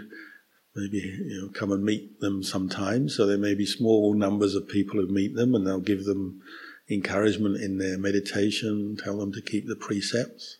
[0.75, 3.15] maybe, you know, come and meet them sometimes.
[3.15, 6.41] So there may be small numbers of people who meet them and they'll give them
[6.89, 10.57] encouragement in their meditation, tell them to keep the precepts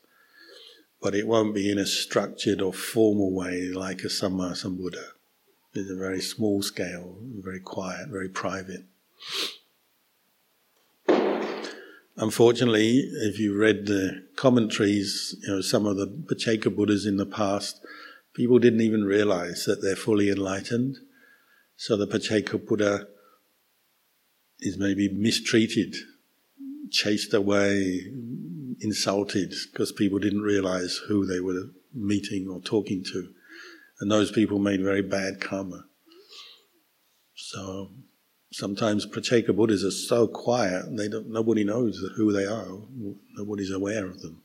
[1.02, 5.12] but it won't be in a structured or formal way like a Samma Sambuddha.
[5.74, 8.84] It's a very small scale, very quiet, very private.
[12.22, 17.26] Unfortunately, if you read the commentaries, you know, some of the Pacceka Buddhas in the
[17.26, 17.80] past,
[18.36, 20.98] people didn't even realize that they're fully enlightened.
[21.78, 23.08] So the Pacceka Buddha
[24.60, 25.96] is maybe mistreated,
[26.92, 28.12] chased away,
[28.82, 33.30] insulted because people didn't realize who they were meeting or talking to.
[34.02, 35.86] And those people made very bad karma.
[37.34, 37.92] So
[38.52, 42.68] sometimes Pratyeka Buddhas are so quiet, they don't, nobody knows who they are,
[43.36, 44.44] nobody's aware of them.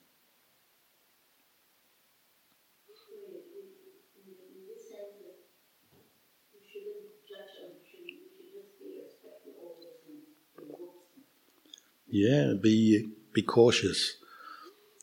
[12.06, 14.18] Yeah, be be cautious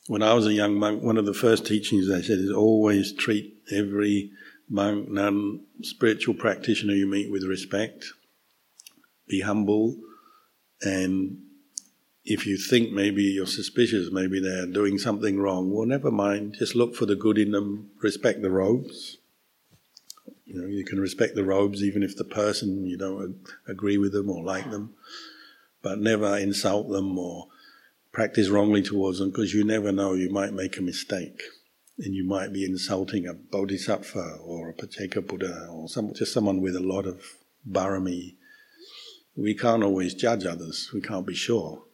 [0.08, 3.12] when I was a young monk, one of the first teachings they said is always
[3.12, 4.32] treat every
[4.68, 8.06] monk, nun, spiritual practitioner you meet with respect.
[9.32, 9.96] Be humble,
[10.82, 11.38] and
[12.22, 16.56] if you think maybe you're suspicious, maybe they're doing something wrong, well, never mind.
[16.58, 17.92] Just look for the good in them.
[18.02, 19.16] Respect the robes.
[20.44, 24.12] You know, you can respect the robes even if the person you don't agree with
[24.12, 24.96] them or like them,
[25.80, 27.48] but never insult them or
[28.12, 31.40] practice wrongly towards them because you never know, you might make a mistake
[31.96, 36.60] and you might be insulting a bodhisattva or a Pacceka Buddha or some, just someone
[36.60, 37.22] with a lot of
[37.66, 38.34] barami.
[39.36, 41.84] We can't always judge others, we can't be sure.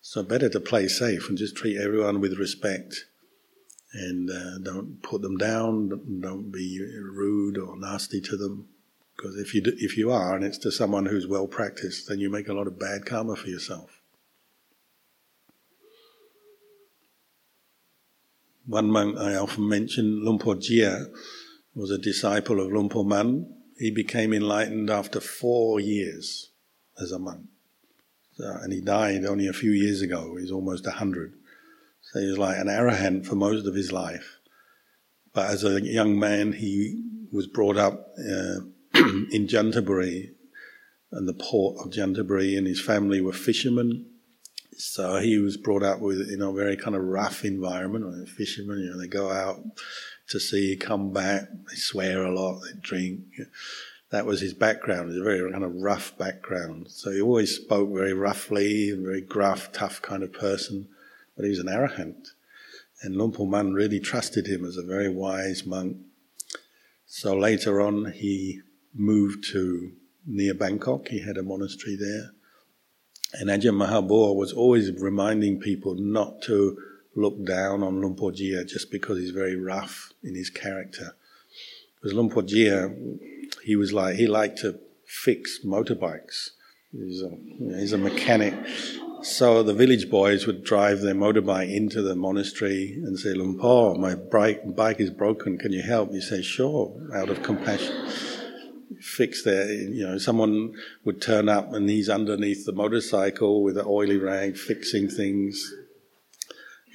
[0.00, 3.06] So better to play safe and just treat everyone with respect
[3.92, 8.68] and uh, don't put them down, don't be rude or nasty to them.
[9.16, 12.20] Because if you do, if you are, and it's to someone who's well practiced, then
[12.20, 14.02] you make a lot of bad karma for yourself.
[18.66, 21.06] One monk I often mention, Luang Por Jia,
[21.74, 23.54] was a disciple of Lumpur Man.
[23.78, 26.50] He became enlightened after four years
[27.00, 27.46] as a monk.
[28.34, 30.36] So, and he died only a few years ago.
[30.36, 31.34] He's almost a hundred.
[32.02, 34.38] So he was like an arahant for most of his life.
[35.32, 38.60] But as a young man, he was brought up uh,
[39.30, 40.30] in Chanthaburi,
[41.12, 44.06] and the port of Chanthaburi, and his family were fishermen.
[44.78, 48.28] So he was brought up with, you know, a very kind of rough environment.
[48.28, 49.56] Fishermen, you know, they go out
[50.28, 53.20] to sea, come back, they swear a lot, they drink.
[54.16, 55.02] That was his background.
[55.02, 56.90] It was a very kind of rough background.
[56.90, 60.88] So he always spoke very roughly, very gruff, tough kind of person.
[61.36, 62.28] But he was an arahant.
[63.02, 65.98] And Lumpur Man really trusted him as a very wise monk.
[67.04, 68.62] So later on, he
[68.94, 69.92] moved to
[70.24, 71.08] near Bangkok.
[71.08, 72.30] He had a monastery there.
[73.34, 76.78] And Ajahn Mahabua was always reminding people not to
[77.14, 81.16] look down on Luang Por Jia just because he's very rough in his character.
[81.96, 82.88] Because Luang Por Jia,
[83.66, 84.78] he was like, he liked to
[85.24, 86.50] fix motorbikes.
[86.92, 87.30] He's a,
[87.80, 88.54] he's a mechanic.
[89.22, 94.14] So the village boys would drive their motorbike into the monastery and say, Lumpur, my
[94.14, 96.12] bike, bike is broken, can you help?
[96.12, 98.08] You say, sure, out of compassion.
[99.00, 100.72] fix their, you know, someone
[101.04, 105.74] would turn up and he's underneath the motorcycle with an oily rag fixing things.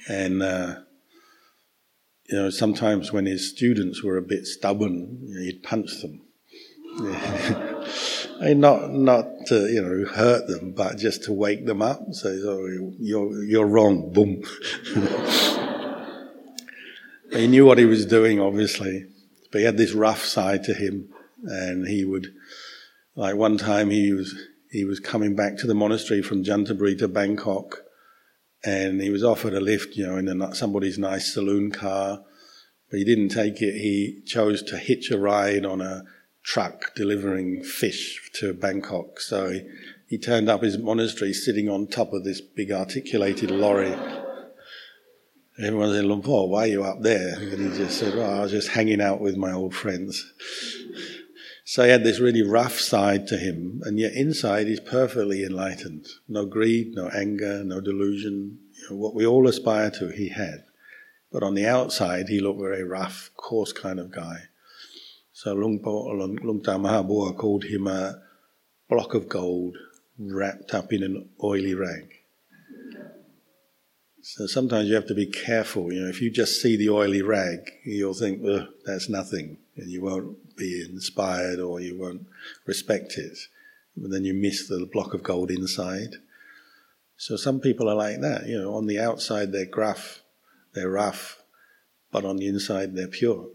[0.08, 0.76] And, uh,
[2.30, 6.22] you know, sometimes when his students were a bit stubborn, you know, he'd punch them.
[6.98, 12.00] And not not to you know hurt them, but just to wake them up.
[12.12, 12.66] So oh,
[12.98, 14.12] you're you're wrong.
[14.12, 14.42] Boom.
[17.32, 19.06] he knew what he was doing, obviously,
[19.50, 21.08] but he had this rough side to him,
[21.44, 22.28] and he would,
[23.16, 24.34] like one time he was
[24.70, 27.82] he was coming back to the monastery from Chanthaburi to Bangkok,
[28.64, 32.20] and he was offered a lift, you know, in a, somebody's nice saloon car,
[32.90, 33.78] but he didn't take it.
[33.78, 36.02] He chose to hitch a ride on a
[36.42, 39.20] truck delivering fish to Bangkok.
[39.20, 39.62] So he,
[40.06, 43.94] he turned up his monastery sitting on top of this big articulated lorry.
[45.58, 47.38] Everyone said, Lumpur, why are you up there?
[47.38, 50.32] And he just said, well, I was just hanging out with my old friends.
[51.64, 56.06] So he had this really rough side to him, and yet inside he's perfectly enlightened.
[56.28, 58.58] No greed, no anger, no delusion.
[58.72, 60.64] You know, what we all aspire to, he had.
[61.30, 64.48] But on the outside, he looked very rough, coarse kind of guy.
[65.42, 68.22] So Lung, Lung Mahabua called him a
[68.88, 69.76] block of gold
[70.16, 72.12] wrapped up in an oily rag.
[74.22, 75.92] So sometimes you have to be careful.
[75.92, 78.40] You know, if you just see the oily rag, you'll think,
[78.84, 82.28] that's nothing, and you won't be inspired or you won't
[82.64, 83.36] respect it.
[83.96, 86.18] But then you miss the block of gold inside.
[87.16, 88.46] So some people are like that.
[88.46, 90.22] You know, on the outside they're gruff,
[90.72, 91.42] they're rough,
[92.12, 93.48] but on the inside they're pure.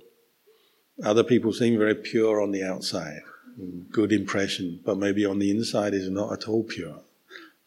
[1.04, 3.22] Other people seem very pure on the outside,
[3.92, 7.02] good impression, but maybe on the inside is not at all pure.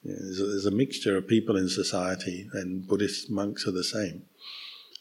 [0.02, 4.22] There's a, mixture of people in society, and Buddhist monks are the same.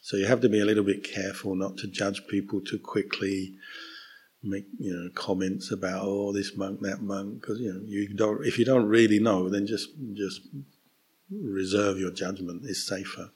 [0.01, 3.55] So you have to be a little bit careful not to judge people too quickly,
[4.43, 8.45] make you know comments about oh this monk that monk because you know you don't
[8.45, 10.39] if you don't really know then just just
[11.29, 13.31] reserve your judgment is safer.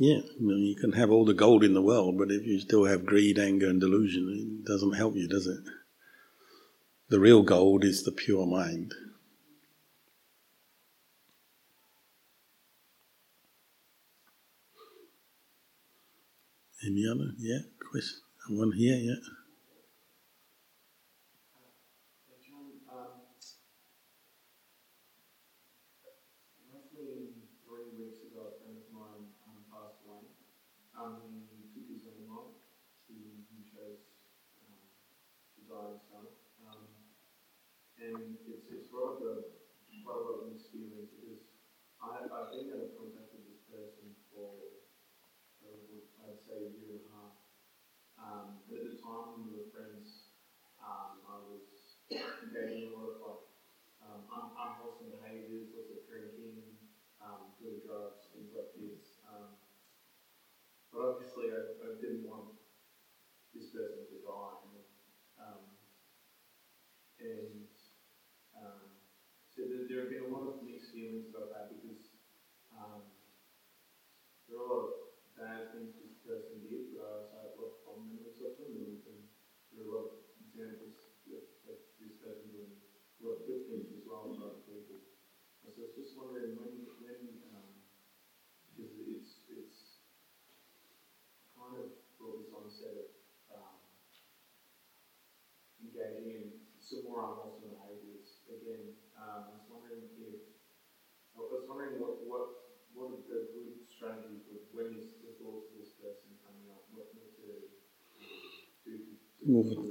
[0.00, 3.04] Yeah, you can have all the gold in the world, but if you still have
[3.04, 5.60] greed, anger, and delusion, it doesn't help you, does it?
[7.10, 8.94] The real gold is the pure mind.
[16.82, 17.32] Any other?
[17.36, 17.58] Yeah,
[17.90, 18.20] question?
[18.48, 19.39] One here, yeah.
[61.00, 61.60] Obviously, I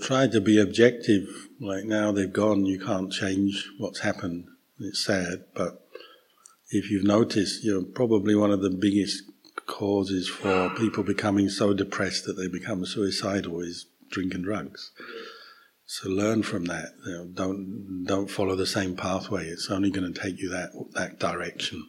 [0.01, 1.27] try to be objective.
[1.59, 4.45] Like now they've gone, you can't change what's happened.
[4.79, 5.85] It's sad, but
[6.69, 9.23] if you've noticed, you're probably one of the biggest
[9.65, 14.91] causes for people becoming so depressed that they become suicidal is drinking drugs.
[15.85, 16.93] So learn from that.
[17.05, 19.47] You know, don't don't follow the same pathway.
[19.47, 21.87] It's only going to take you that that direction.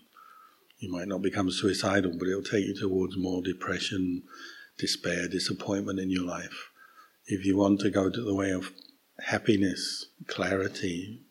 [0.78, 4.22] You might not become suicidal, but it'll take you towards more depression,
[4.78, 6.69] despair, disappointment in your life
[7.30, 8.72] if you want to go to the way of
[9.20, 11.22] happiness, clarity,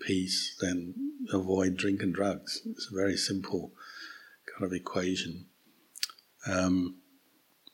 [0.00, 0.94] peace, then
[1.32, 2.62] avoid drink and drugs.
[2.64, 3.72] It's a very simple.
[4.46, 5.46] kind of equation.
[6.46, 6.98] Um,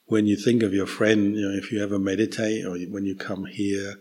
[0.06, 3.14] when you think of your friend, you know, if you ever meditate or when you
[3.14, 3.94] come here,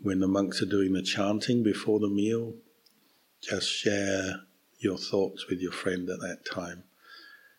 [0.00, 2.54] when the monks are doing the chanting before the meal,
[3.40, 4.42] just share
[4.78, 6.84] your thoughts with your friend at that time.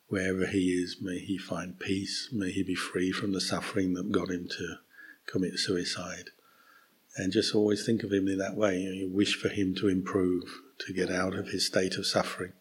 [0.07, 4.11] Wherever he is, may he find peace, may he be free from the suffering that
[4.11, 4.76] got him to
[5.28, 6.30] commit suicide.
[7.17, 8.78] And just always think of him in that way.
[8.78, 10.43] You, know, you wish for him to improve,
[10.86, 12.53] to get out of his state of suffering.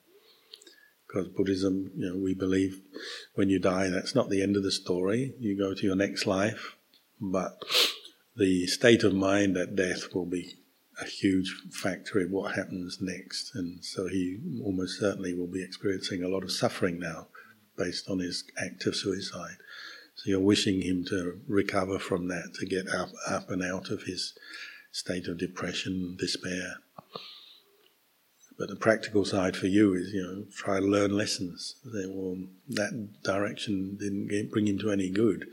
[1.07, 2.81] Because Buddhism, you know, we believe
[3.35, 5.35] when you die, that's not the end of the story.
[5.39, 6.77] You go to your next life,
[7.21, 7.63] but
[8.37, 10.55] the state of mind at death will be
[11.01, 13.53] a huge factor in what happens next.
[13.55, 17.29] And so he almost certainly will be experiencing a lot of suffering now
[17.77, 19.57] based on his act of suicide.
[20.25, 24.05] So you're wishing him to recover from that, to get up, up and out of
[24.05, 24.33] his
[24.91, 26.77] state of depression, despair.
[28.59, 31.75] But the practical side for you is, you know, try to learn lessons.
[31.85, 32.39] Say, well,
[32.71, 35.47] that direction didn't get, bring him to any good.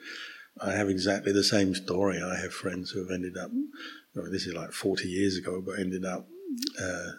[0.62, 2.22] I have exactly the same story.
[2.22, 3.52] I have friends who have ended up,
[4.32, 6.28] this is like 40 years ago, but ended up
[6.82, 7.12] uh,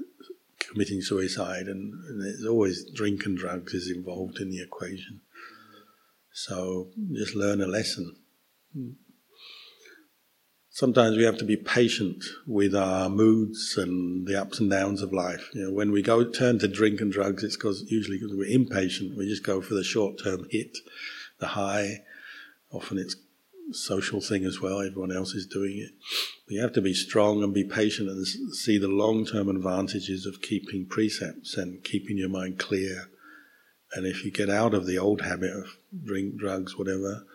[0.59, 5.21] committing suicide, and, and there's always drink and drugs is involved in the equation.
[6.35, 8.17] So just learn a lesson.
[10.71, 15.13] Sometimes we have to be patient with our moods and the ups and downs of
[15.13, 15.51] life.
[15.53, 18.47] You know, when we go turn to drink and drugs, it's because usually because we're
[18.47, 19.19] impatient.
[19.19, 20.79] We just go for the short-term hit,
[21.41, 21.99] the high.
[22.71, 23.17] Often it's
[23.73, 24.81] social thing as well.
[24.81, 25.91] Everyone else is doing it.
[26.47, 30.41] But you have to be strong and be patient and see the long-term advantages of
[30.41, 33.11] keeping precepts and keeping your mind clear
[33.95, 37.27] and if you get out of the old habit of drink, drugs, whatever,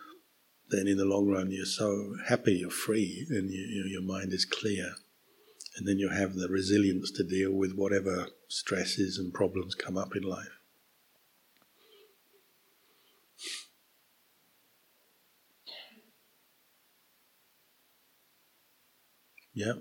[0.70, 4.32] then in the long run you're so happy, you're free, and you, you your mind
[4.32, 4.94] is clear.
[5.76, 10.16] And then you have the resilience to deal with whatever stresses and problems come up
[10.16, 10.58] in life.
[19.54, 19.74] Yeah.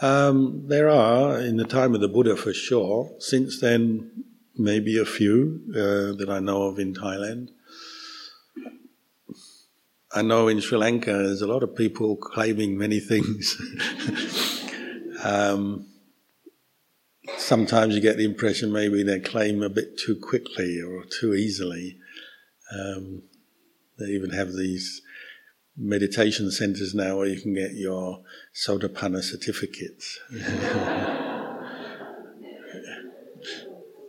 [0.00, 3.10] Um, there are, in the time of the Buddha for sure.
[3.18, 4.24] Since then,
[4.56, 7.48] maybe a few uh, that I know of in Thailand.
[10.14, 13.60] I know in Sri Lanka there's a lot of people claiming many things.
[15.24, 15.86] um,
[17.36, 21.98] sometimes you get the impression maybe they claim a bit too quickly or too easily.
[22.72, 23.22] Um,
[23.98, 25.02] they even have these
[25.78, 28.22] meditation centers now where you can get your
[28.54, 30.18] Sotapanna certificates.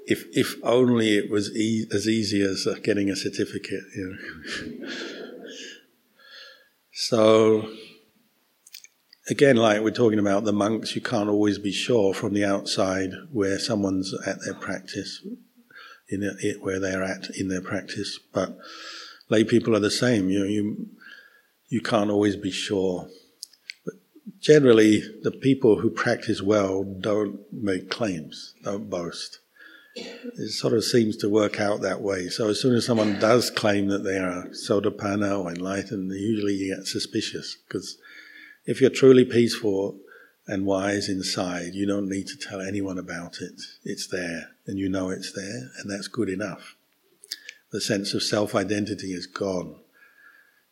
[0.05, 3.83] if if only it was e- as easy as uh, getting a certificate.
[3.95, 4.89] You know.
[6.91, 7.69] so
[9.29, 13.11] again, like we're talking about the monks, you can't always be sure from the outside
[13.31, 15.25] where someone's at their practice,
[16.09, 18.19] in it, where they're at in their practice.
[18.33, 18.57] But
[19.29, 20.29] lay people are the same.
[20.29, 20.87] You know, you
[21.69, 23.07] you can't always be sure.
[23.85, 23.95] But
[24.39, 29.39] generally, the people who practice well don't make claims, don't boast.
[29.95, 32.27] It sort of seems to work out that way.
[32.27, 36.75] So as soon as someone does claim that they are sotapanna or enlightened, usually you
[36.75, 37.97] get suspicious because
[38.65, 39.97] if you're truly peaceful
[40.47, 43.61] and wise inside, you don't need to tell anyone about it.
[43.83, 46.75] It's there, and you know it's there, and that's good enough.
[47.71, 49.75] The sense of self identity is gone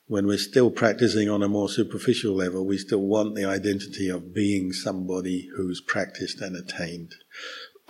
[0.07, 4.33] when we're still practicing on a more superficial level, we still want the identity of
[4.33, 7.13] being somebody who's practiced and attained.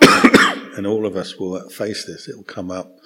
[0.00, 2.28] and all of us will face this.
[2.28, 2.96] It'll come up.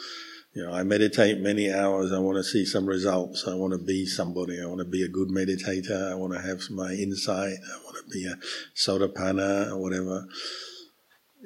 [0.54, 2.12] You know, I meditate many hours.
[2.12, 3.46] I want to see some results.
[3.46, 4.60] I want to be somebody.
[4.60, 6.10] I want to be a good meditator.
[6.10, 7.54] I want to have my uh, insight.
[7.54, 8.36] I want to be a
[8.74, 10.26] sotapanna or whatever.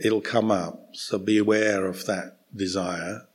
[0.03, 0.89] It'll come up.
[0.93, 3.26] So be aware of that desire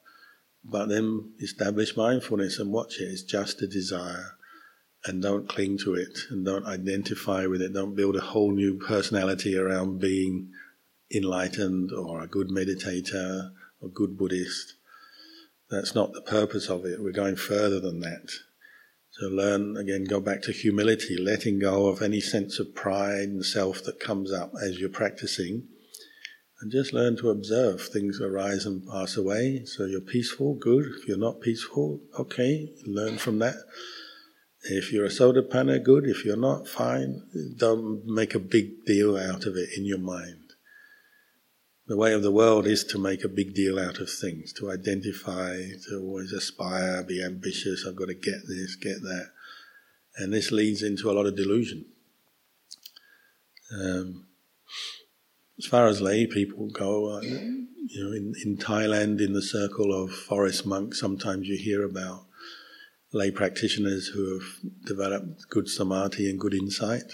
[0.63, 3.05] but then establish mindfulness and watch it.
[3.05, 4.37] It's just a desire.
[5.03, 7.73] And don't cling to it and don't identify with it.
[7.73, 10.51] Don't build a whole new personality around being
[11.13, 13.51] enlightened or a good meditator
[13.81, 14.75] or good Buddhist.
[15.71, 17.01] That's not the purpose of it.
[17.01, 18.29] We're going further than that.
[19.11, 23.43] So learn again, go back to humility, letting go of any sense of pride and
[23.43, 25.67] self that comes up as you're practicing
[26.61, 29.63] and just learn to observe things arise and pass away.
[29.65, 30.85] So you're peaceful, good.
[30.85, 33.55] If you're not peaceful, okay, learn from that.
[34.63, 36.05] If you're a sotapanna, good.
[36.05, 37.23] If you're not, fine.
[37.57, 40.37] Don't make a big deal out of it in your mind.
[41.87, 44.69] The way of the world is to make a big deal out of things, to
[44.69, 45.57] identify,
[45.89, 49.31] to always aspire, be ambitious, I've got to get this, get that.
[50.17, 51.85] And this leads into a lot of delusion.
[53.73, 54.27] Um,
[55.61, 59.93] as far as lay people go, uh, you know, in, in Thailand, in the circle
[59.93, 62.25] of forest monks, sometimes you hear about
[63.13, 64.47] lay practitioners who have
[64.87, 67.13] developed good samadhi and good insight.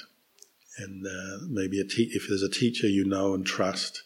[0.77, 4.03] And uh, maybe te- if there's a teacher you know and trust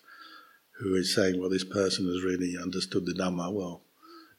[0.80, 3.84] who is saying, well, this person has really understood the Dhamma, well,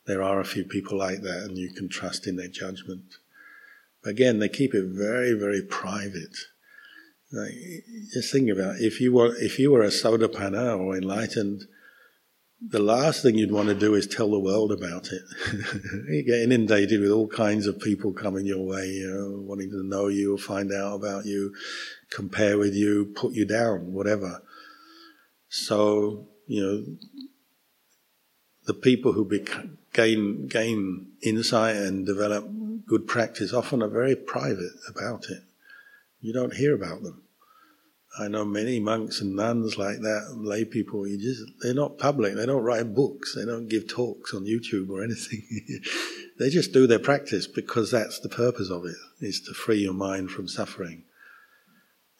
[0.06, 3.04] there are a few people like that and you can trust in their judgment.
[4.04, 6.36] Again, they keep it very, very private.
[7.32, 7.54] Like,
[8.12, 8.82] just think about it.
[8.82, 11.64] if you were if you were a Sotapanna or enlightened,
[12.60, 15.22] the last thing you'd want to do is tell the world about it.
[16.08, 19.82] you get inundated with all kinds of people coming your way, you know, wanting to
[19.82, 21.54] know you, find out about you,
[22.10, 24.42] compare with you, put you down, whatever.
[25.48, 26.96] So, you know,
[28.66, 32.46] the people who become, gain gain insight and develop
[32.86, 35.42] good practice often are very private about it.
[36.20, 37.21] You don't hear about them.
[38.18, 41.06] I know many monks and nuns like that, lay people.
[41.06, 42.34] You just they're not public.
[42.34, 43.34] They don't write books.
[43.34, 45.42] They don't give talks on YouTube or anything.
[46.38, 49.94] they just do their practice because that's the purpose of it: is to free your
[49.94, 51.04] mind from suffering.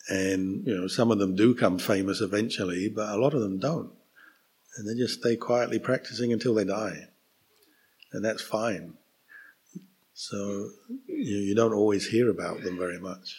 [0.08, 3.58] And you know, some of them do come famous eventually, but a lot of them
[3.58, 3.92] don't,
[4.76, 7.08] and they just stay quietly practicing until they die,
[8.12, 8.94] and that's fine.
[10.14, 10.70] So
[11.06, 13.36] you, you don't always hear about them very much.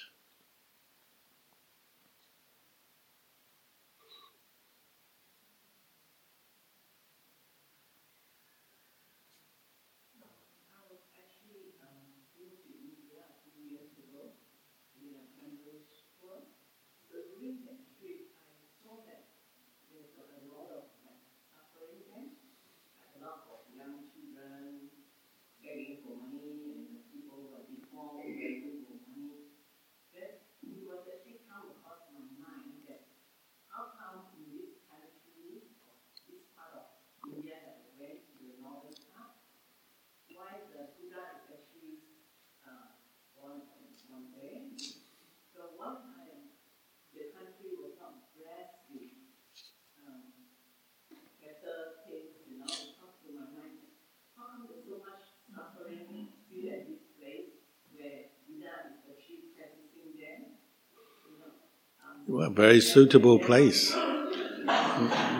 [62.33, 63.93] Well, very suitable place.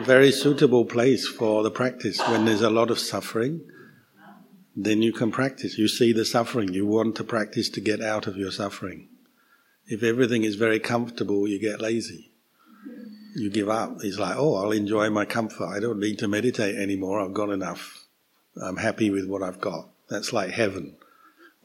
[0.04, 2.20] Very suitable place for the practice.
[2.28, 3.62] When there's a lot of suffering,
[4.76, 5.76] then you can practice.
[5.76, 6.72] You see the suffering.
[6.72, 9.08] You want to practice to get out of your suffering.
[9.88, 12.30] If everything is very comfortable, you get lazy.
[13.34, 13.96] You give up.
[14.02, 15.66] It's like, oh, I'll enjoy my comfort.
[15.66, 17.20] I don't need to meditate anymore.
[17.20, 18.04] I've got enough.
[18.62, 19.88] I'm happy with what I've got.
[20.08, 20.94] That's like heaven.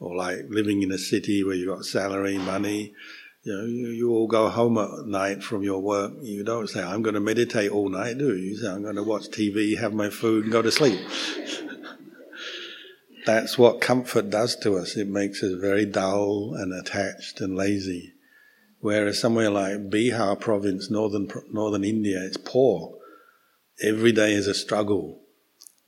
[0.00, 2.94] Or like living in a city where you've got salary, money,
[3.42, 6.12] you know, you, you all go home at night from your work.
[6.20, 8.50] You don't say, I'm going to meditate all night, do you?
[8.50, 11.00] You say, I'm going to watch TV, have my food, and go to sleep.
[13.26, 14.96] That's what comfort does to us.
[14.96, 18.12] It makes us very dull and attached and lazy.
[18.80, 22.98] Whereas somewhere like Bihar province, northern, northern India, it's poor.
[23.82, 25.20] Every day is a struggle.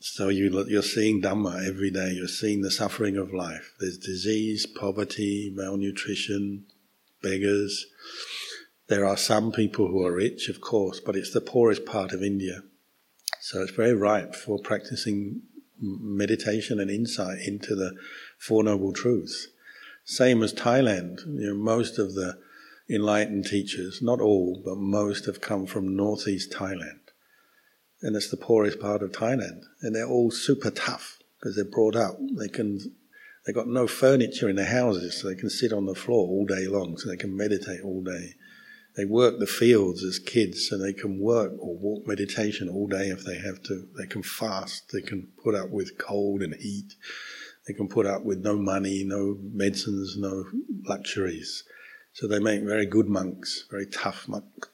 [0.00, 2.12] So you, you're seeing Dhamma every day.
[2.12, 3.74] You're seeing the suffering of life.
[3.78, 6.66] There's disease, poverty, malnutrition,
[7.22, 7.86] beggars.
[8.88, 12.22] There are some people who are rich, of course, but it's the poorest part of
[12.22, 12.62] India.
[13.40, 15.42] So it's very ripe for practicing
[15.80, 17.94] meditation and insight into the
[18.38, 19.48] Four Noble Truths.
[20.04, 21.26] Same as Thailand.
[21.26, 22.38] You know, most of the
[22.88, 27.00] enlightened teachers, not all, but most have come from northeast Thailand.
[28.00, 29.62] And it's the poorest part of Thailand.
[29.80, 32.18] And they're all super tough because they're brought up.
[32.38, 32.78] They can
[33.44, 36.46] They've got no furniture in their houses, so they can sit on the floor all
[36.46, 38.34] day long, so they can meditate all day.
[38.96, 43.08] They work the fields as kids, so they can work or walk meditation all day
[43.08, 43.88] if they have to.
[43.98, 46.94] They can fast, they can put up with cold and heat,
[47.66, 50.44] they can put up with no money, no medicines, no
[50.86, 51.64] luxuries.
[52.12, 54.68] So they make very good monks, very tough monks.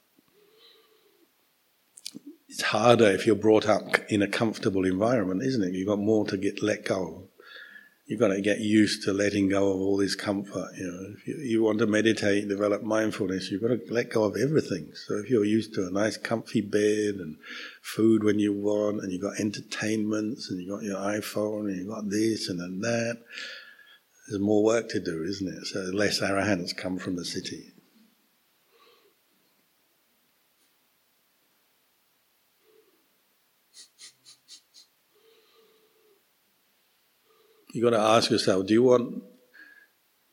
[2.49, 5.75] It's harder if you're brought up in a comfortable environment, isn't it?
[5.75, 7.28] You've got more to get let go
[8.09, 10.71] you've got to get used to letting go of all this comfort.
[10.79, 14.25] You know, if you, you, want to meditate, develop mindfulness, you've got to let go
[14.25, 14.89] of everything.
[14.95, 17.37] So if you're used to a nice, comfy bed and
[17.83, 21.95] food when you want, and you've got entertainments, and you've got your iPhone, and you've
[21.95, 23.19] got this and then that,
[24.27, 25.67] there's more work to do, isn't it?
[25.67, 27.73] So less arahants come from the city.
[37.73, 39.23] You got to ask yourself: Do you want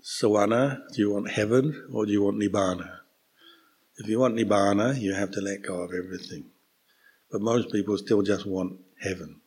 [0.03, 0.81] sawana?
[0.93, 2.99] Do you want heaven, or do you want nibbana?
[3.97, 6.45] If you want nibbana, you have to let go of everything.
[7.31, 9.41] But most people still just want heaven.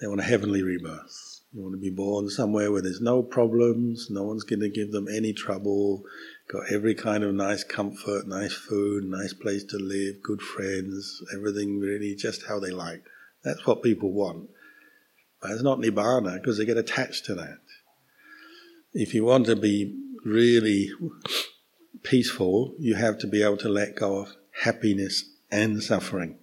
[0.00, 1.40] They want a heavenly rebirth.
[1.52, 4.92] You want to be born somewhere where there's no problems, no one's going to give
[4.92, 6.02] them any trouble,
[6.52, 11.80] got every kind of nice comfort, nice food, nice place to live, good friends, everything
[11.80, 13.04] really just how they like.
[13.42, 14.50] That's what people want.
[15.44, 17.58] It's not nibbana because they get attached to that.
[18.92, 20.90] If you want to be really
[22.02, 26.38] peaceful, you have to be able to let go of happiness and suffering.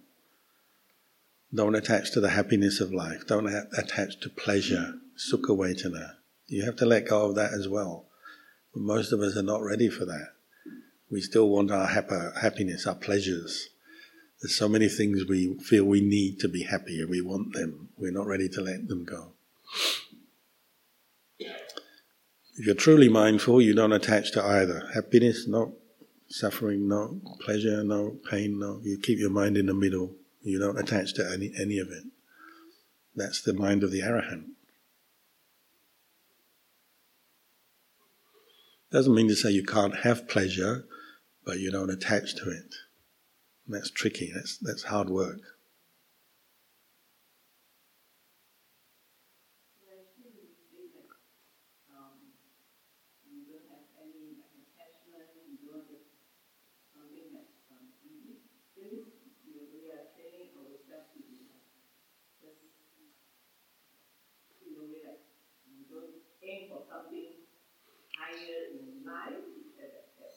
[1.52, 3.26] Don't attach to the happiness of life.
[3.26, 6.14] Don't attach to pleasure, sukha vedana.
[6.46, 8.06] You have to let go of that as well.
[8.72, 10.28] But most of us are not ready for that.
[11.10, 13.68] We still want our happiness, our pleasures.
[14.40, 17.88] There's so many things we feel we need to be happy and we want them.
[17.96, 19.32] We're not ready to let them go.
[21.38, 24.88] If you're truly mindful, you don't attach to either.
[24.94, 25.74] Happiness, no.
[26.28, 27.20] Suffering, no.
[27.40, 28.18] Pleasure, no.
[28.30, 28.80] Pain, no.
[28.82, 30.14] You keep your mind in the middle.
[30.42, 32.04] You don't attach to any, any of it.
[33.16, 34.50] That's the mind of the arahant.
[38.92, 40.84] Doesn't mean to say you can't have pleasure,
[41.44, 42.74] but you don't attach to it.
[43.68, 44.32] That's tricky.
[44.32, 45.40] That's that's hard work.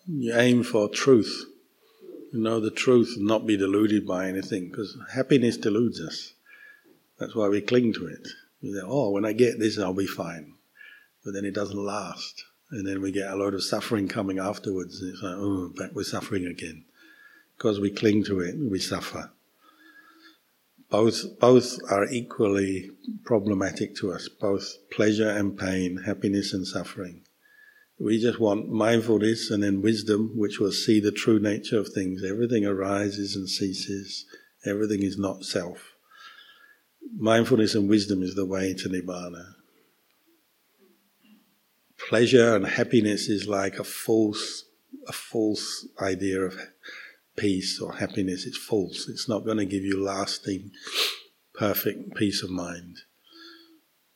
[0.07, 1.45] You aim for truth.
[2.38, 6.33] Know the truth and not be deluded by anything because happiness deludes us.
[7.19, 8.27] That's why we cling to it.
[8.61, 10.53] We say, oh, when I get this, I'll be fine.
[11.25, 12.43] But then it doesn't last.
[12.69, 15.01] And then we get a load of suffering coming afterwards.
[15.01, 16.85] And it's like, oh, back with suffering again.
[17.57, 19.31] Because we cling to it, we suffer.
[20.89, 22.91] Both, both are equally
[23.25, 27.23] problematic to us, both pleasure and pain, happiness and suffering.
[28.00, 32.24] We just want mindfulness and then wisdom, which will see the true nature of things.
[32.24, 34.26] Everything arises and ceases.
[34.66, 35.93] Everything is not self.
[37.18, 39.54] Mindfulness and wisdom is the way to Nibbana.
[42.10, 44.66] Pleasure and happiness is like a false,
[45.08, 46.56] a false idea of
[47.36, 48.45] peace or happiness.
[48.45, 49.08] It's false.
[49.10, 50.72] It's not going to give you lasting,
[51.56, 52.98] perfect peace of mind.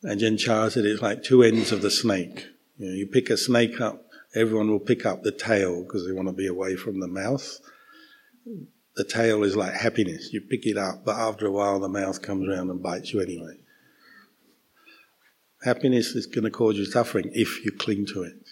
[0.06, 2.46] Ajahn Chah said it's like two ends of the snake.
[2.82, 6.14] You, know, you pick a snake up, everyone will pick up the tail because they
[6.14, 7.60] want to be away from the mouth.
[8.96, 10.34] The tail is like happiness.
[10.34, 13.22] You pick it up, but after a while the mouth comes around and bites you
[13.22, 13.58] anyway.
[15.64, 18.50] Happiness is going to cause you suffering if you cling to it.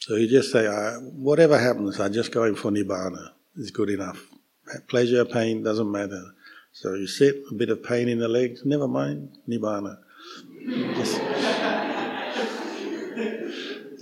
[0.00, 0.66] So you just say,
[1.14, 3.30] whatever happens, I'm just going for nibbana.
[3.56, 4.22] It's good enough.
[4.88, 6.22] Pleasure, pain, doesn't matter.
[6.80, 9.98] So you sit, a bit of pain in the legs, never mind, nibbana.
[10.94, 11.20] Just,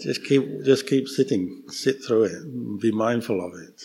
[0.03, 3.83] just keep, just keep sitting, sit through it, be mindful of it,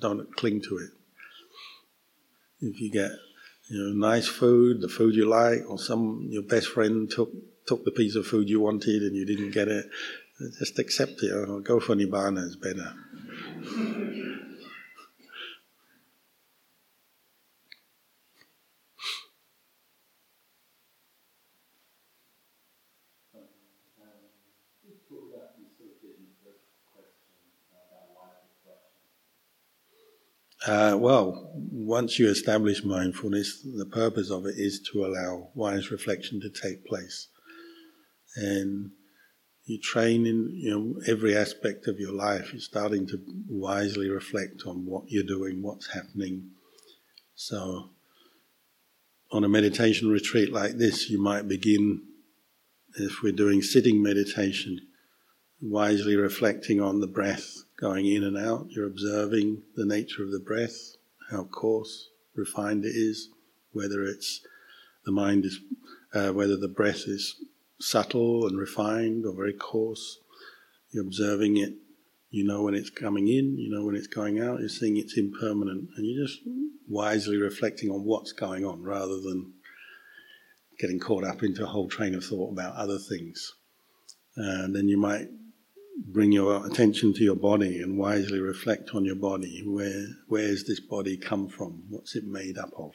[0.00, 0.90] don't cling to it.
[2.60, 3.12] If you get,
[3.70, 7.30] you know, nice food, the food you like, or some your best friend took
[7.68, 9.86] took the piece of food you wanted and you didn't get it,
[10.58, 11.30] just accept it.
[11.30, 12.94] Or go for nibbana is better.
[30.68, 36.42] Uh, well, once you establish mindfulness, the purpose of it is to allow wise reflection
[36.42, 37.28] to take place.
[38.36, 38.90] And
[39.64, 42.52] you train in you know every aspect of your life.
[42.52, 46.50] You're starting to wisely reflect on what you're doing, what's happening.
[47.34, 47.88] So,
[49.32, 52.02] on a meditation retreat like this, you might begin,
[52.96, 54.80] if we're doing sitting meditation,
[55.62, 58.66] wisely reflecting on the breath going in and out.
[58.70, 60.96] You're observing the nature of the breath,
[61.30, 63.30] how coarse, refined it is,
[63.72, 64.40] whether it's
[65.04, 65.60] the mind is,
[66.12, 67.36] uh, whether the breath is
[67.80, 70.18] subtle and refined or very coarse.
[70.90, 71.74] You're observing it.
[72.30, 75.16] You know when it's coming in, you know when it's going out, you're seeing it's
[75.16, 76.40] impermanent, and you're just
[76.86, 79.52] wisely reflecting on what's going on rather than
[80.78, 83.54] getting caught up into a whole train of thought about other things.
[84.36, 85.28] And then you might
[86.06, 89.62] bring your attention to your body and wisely reflect on your body.
[89.66, 91.84] Where where has this body come from?
[91.88, 92.94] What's it made up of?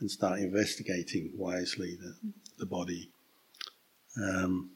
[0.00, 2.14] And start investigating wisely the,
[2.58, 3.10] the body.
[4.16, 4.70] Um,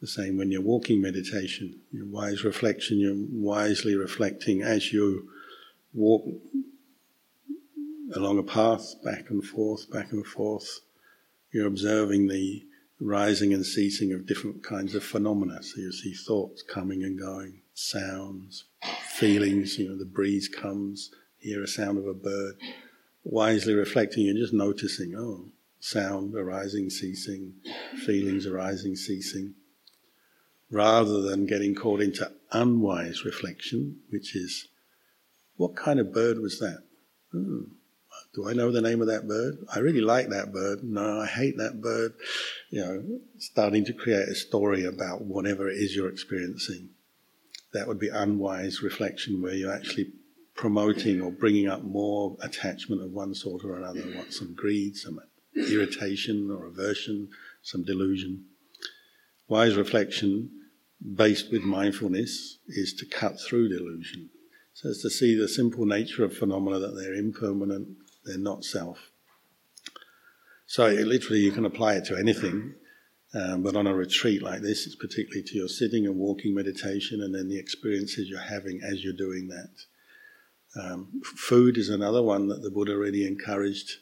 [0.00, 5.28] The same when you're walking meditation, your wise reflection, you're wisely reflecting as you
[5.92, 6.22] walk
[8.14, 10.80] along a path, back and forth, back and forth.
[11.52, 12.62] You're observing the
[13.00, 15.62] rising and ceasing of different kinds of phenomena.
[15.62, 18.64] So you see thoughts coming and going, sounds,
[19.02, 22.54] feelings, you know, the breeze comes, hear a sound of a bird.
[23.24, 27.54] Wisely reflecting, you're just noticing, oh, sound arising, ceasing,
[28.04, 29.54] feelings arising, ceasing.
[30.70, 34.68] Rather than getting caught into unwise reflection, which is,
[35.56, 36.82] what kind of bird was that?
[37.32, 37.62] Hmm.
[38.34, 39.56] Do I know the name of that bird?
[39.74, 40.84] I really like that bird.
[40.84, 42.12] No, I hate that bird.
[42.70, 46.90] You know, starting to create a story about whatever it is you're experiencing.
[47.72, 50.12] That would be unwise reflection where you're actually
[50.54, 55.20] promoting or bringing up more attachment of one sort or another, what some greed, some
[55.56, 57.28] irritation or aversion,
[57.62, 58.44] some delusion.
[59.48, 60.50] Wise reflection
[61.14, 64.30] based with mindfulness is to cut through delusion.
[64.74, 67.88] So it's to see the simple nature of phenomena that they're impermanent,
[68.28, 69.10] they're not self.
[70.66, 72.74] So literally, you can apply it to anything,
[73.34, 77.22] um, but on a retreat like this, it's particularly to your sitting and walking meditation,
[77.22, 79.70] and then the experiences you're having as you're doing that.
[80.78, 83.92] Um, food is another one that the Buddha really encouraged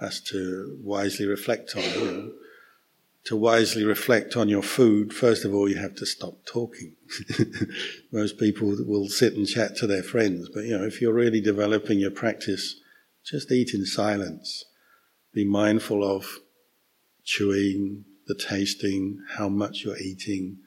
[0.00, 2.32] us to wisely reflect on.
[3.24, 6.94] To wisely reflect on your food, first of all, you have to stop talking.
[8.12, 11.40] Most people will sit and chat to their friends, but you know, if you're really
[11.40, 12.76] developing your practice
[13.26, 14.64] just eat in silence.
[15.34, 16.38] Be mindful of
[17.24, 20.58] chewing, the tasting, how much you're eating,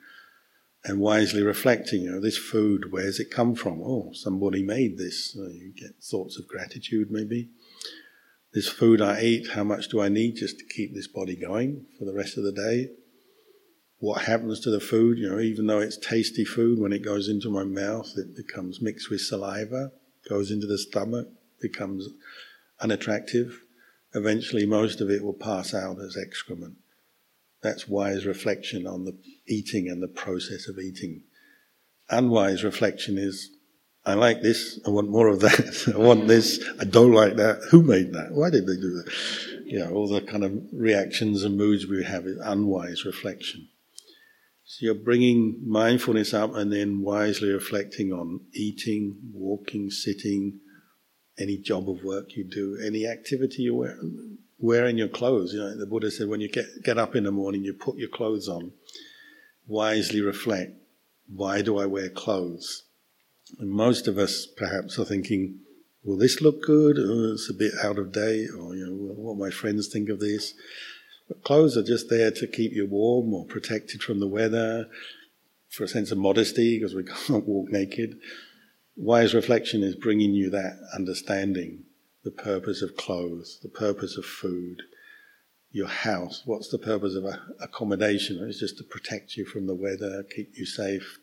[0.83, 3.81] and wisely reflecting, you know, this food, where's it come from?
[3.81, 5.33] Oh, somebody made this.
[5.33, 7.49] So you get thoughts of gratitude maybe.
[8.53, 11.85] This food I eat, how much do I need just to keep this body going
[11.97, 12.89] for the rest of the day?
[13.99, 15.17] What happens to the food?
[15.17, 18.81] You know, even though it's tasty food, when it goes into my mouth, it becomes
[18.81, 19.91] mixed with saliva,
[20.27, 21.27] goes into the stomach,
[21.61, 22.07] becomes
[22.81, 23.61] unattractive,
[24.13, 26.75] eventually most of it will pass out as excrement.
[27.61, 29.17] That's wise reflection on the
[29.47, 31.23] eating and the process of eating.
[32.09, 33.49] Unwise reflection is,
[34.05, 37.61] I like this, I want more of that, I want this, I don't like that,
[37.69, 39.11] who made that, why did they do that?
[39.79, 43.69] Know, all the kind of reactions and moods we have is unwise reflection.
[44.65, 50.59] So you're bringing mindfulness up and then wisely reflecting on eating, walking, sitting,
[51.39, 53.97] any job of work you do, any activity you wear,
[54.59, 55.53] wearing your clothes.
[55.53, 57.97] You know, the Buddha said when you get, get up in the morning, you put
[57.97, 58.71] your clothes on,
[59.67, 60.73] wisely reflect,
[61.33, 62.83] why do I wear clothes?
[63.59, 65.59] And most of us perhaps are thinking,
[66.03, 66.97] will this look good?
[66.97, 70.19] Or it's a bit out of date, or you know, what my friends think of
[70.19, 70.53] this.
[71.27, 74.87] But clothes are just there to keep you warm or protected from the weather,
[75.69, 78.19] for a sense of modesty, because we can't walk naked.
[79.01, 81.85] Wise reflection is bringing you that understanding,
[82.25, 84.81] the purpose of clothes, the purpose of food,
[85.71, 86.43] your house.
[86.45, 87.23] What's the purpose of
[87.61, 88.45] accommodation?
[88.45, 91.17] It's just to protect you from the weather, keep you safe.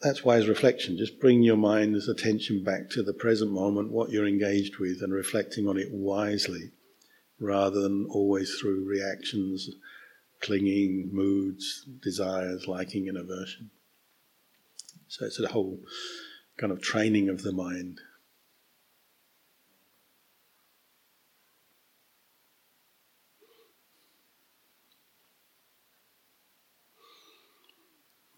[0.00, 0.98] That's wise reflection.
[0.98, 5.12] Just bring your mind's attention back to the present moment, what you're engaged with, and
[5.12, 6.72] reflecting on it wisely,
[7.38, 9.70] rather than always through reactions,
[10.40, 13.70] clinging, moods, desires, liking, and aversion.
[15.06, 15.78] So it's a whole
[16.60, 18.00] kind of training of the mind.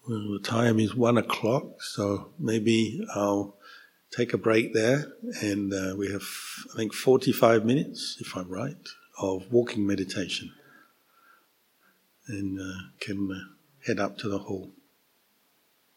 [0.07, 3.57] Well, the time is one o'clock, so maybe I'll
[4.11, 5.13] take a break there.
[5.41, 6.23] And uh, we have,
[6.73, 8.87] I think, 45 minutes, if I'm right,
[9.21, 10.51] of walking meditation.
[12.27, 14.71] And uh, can uh, head up to the hall.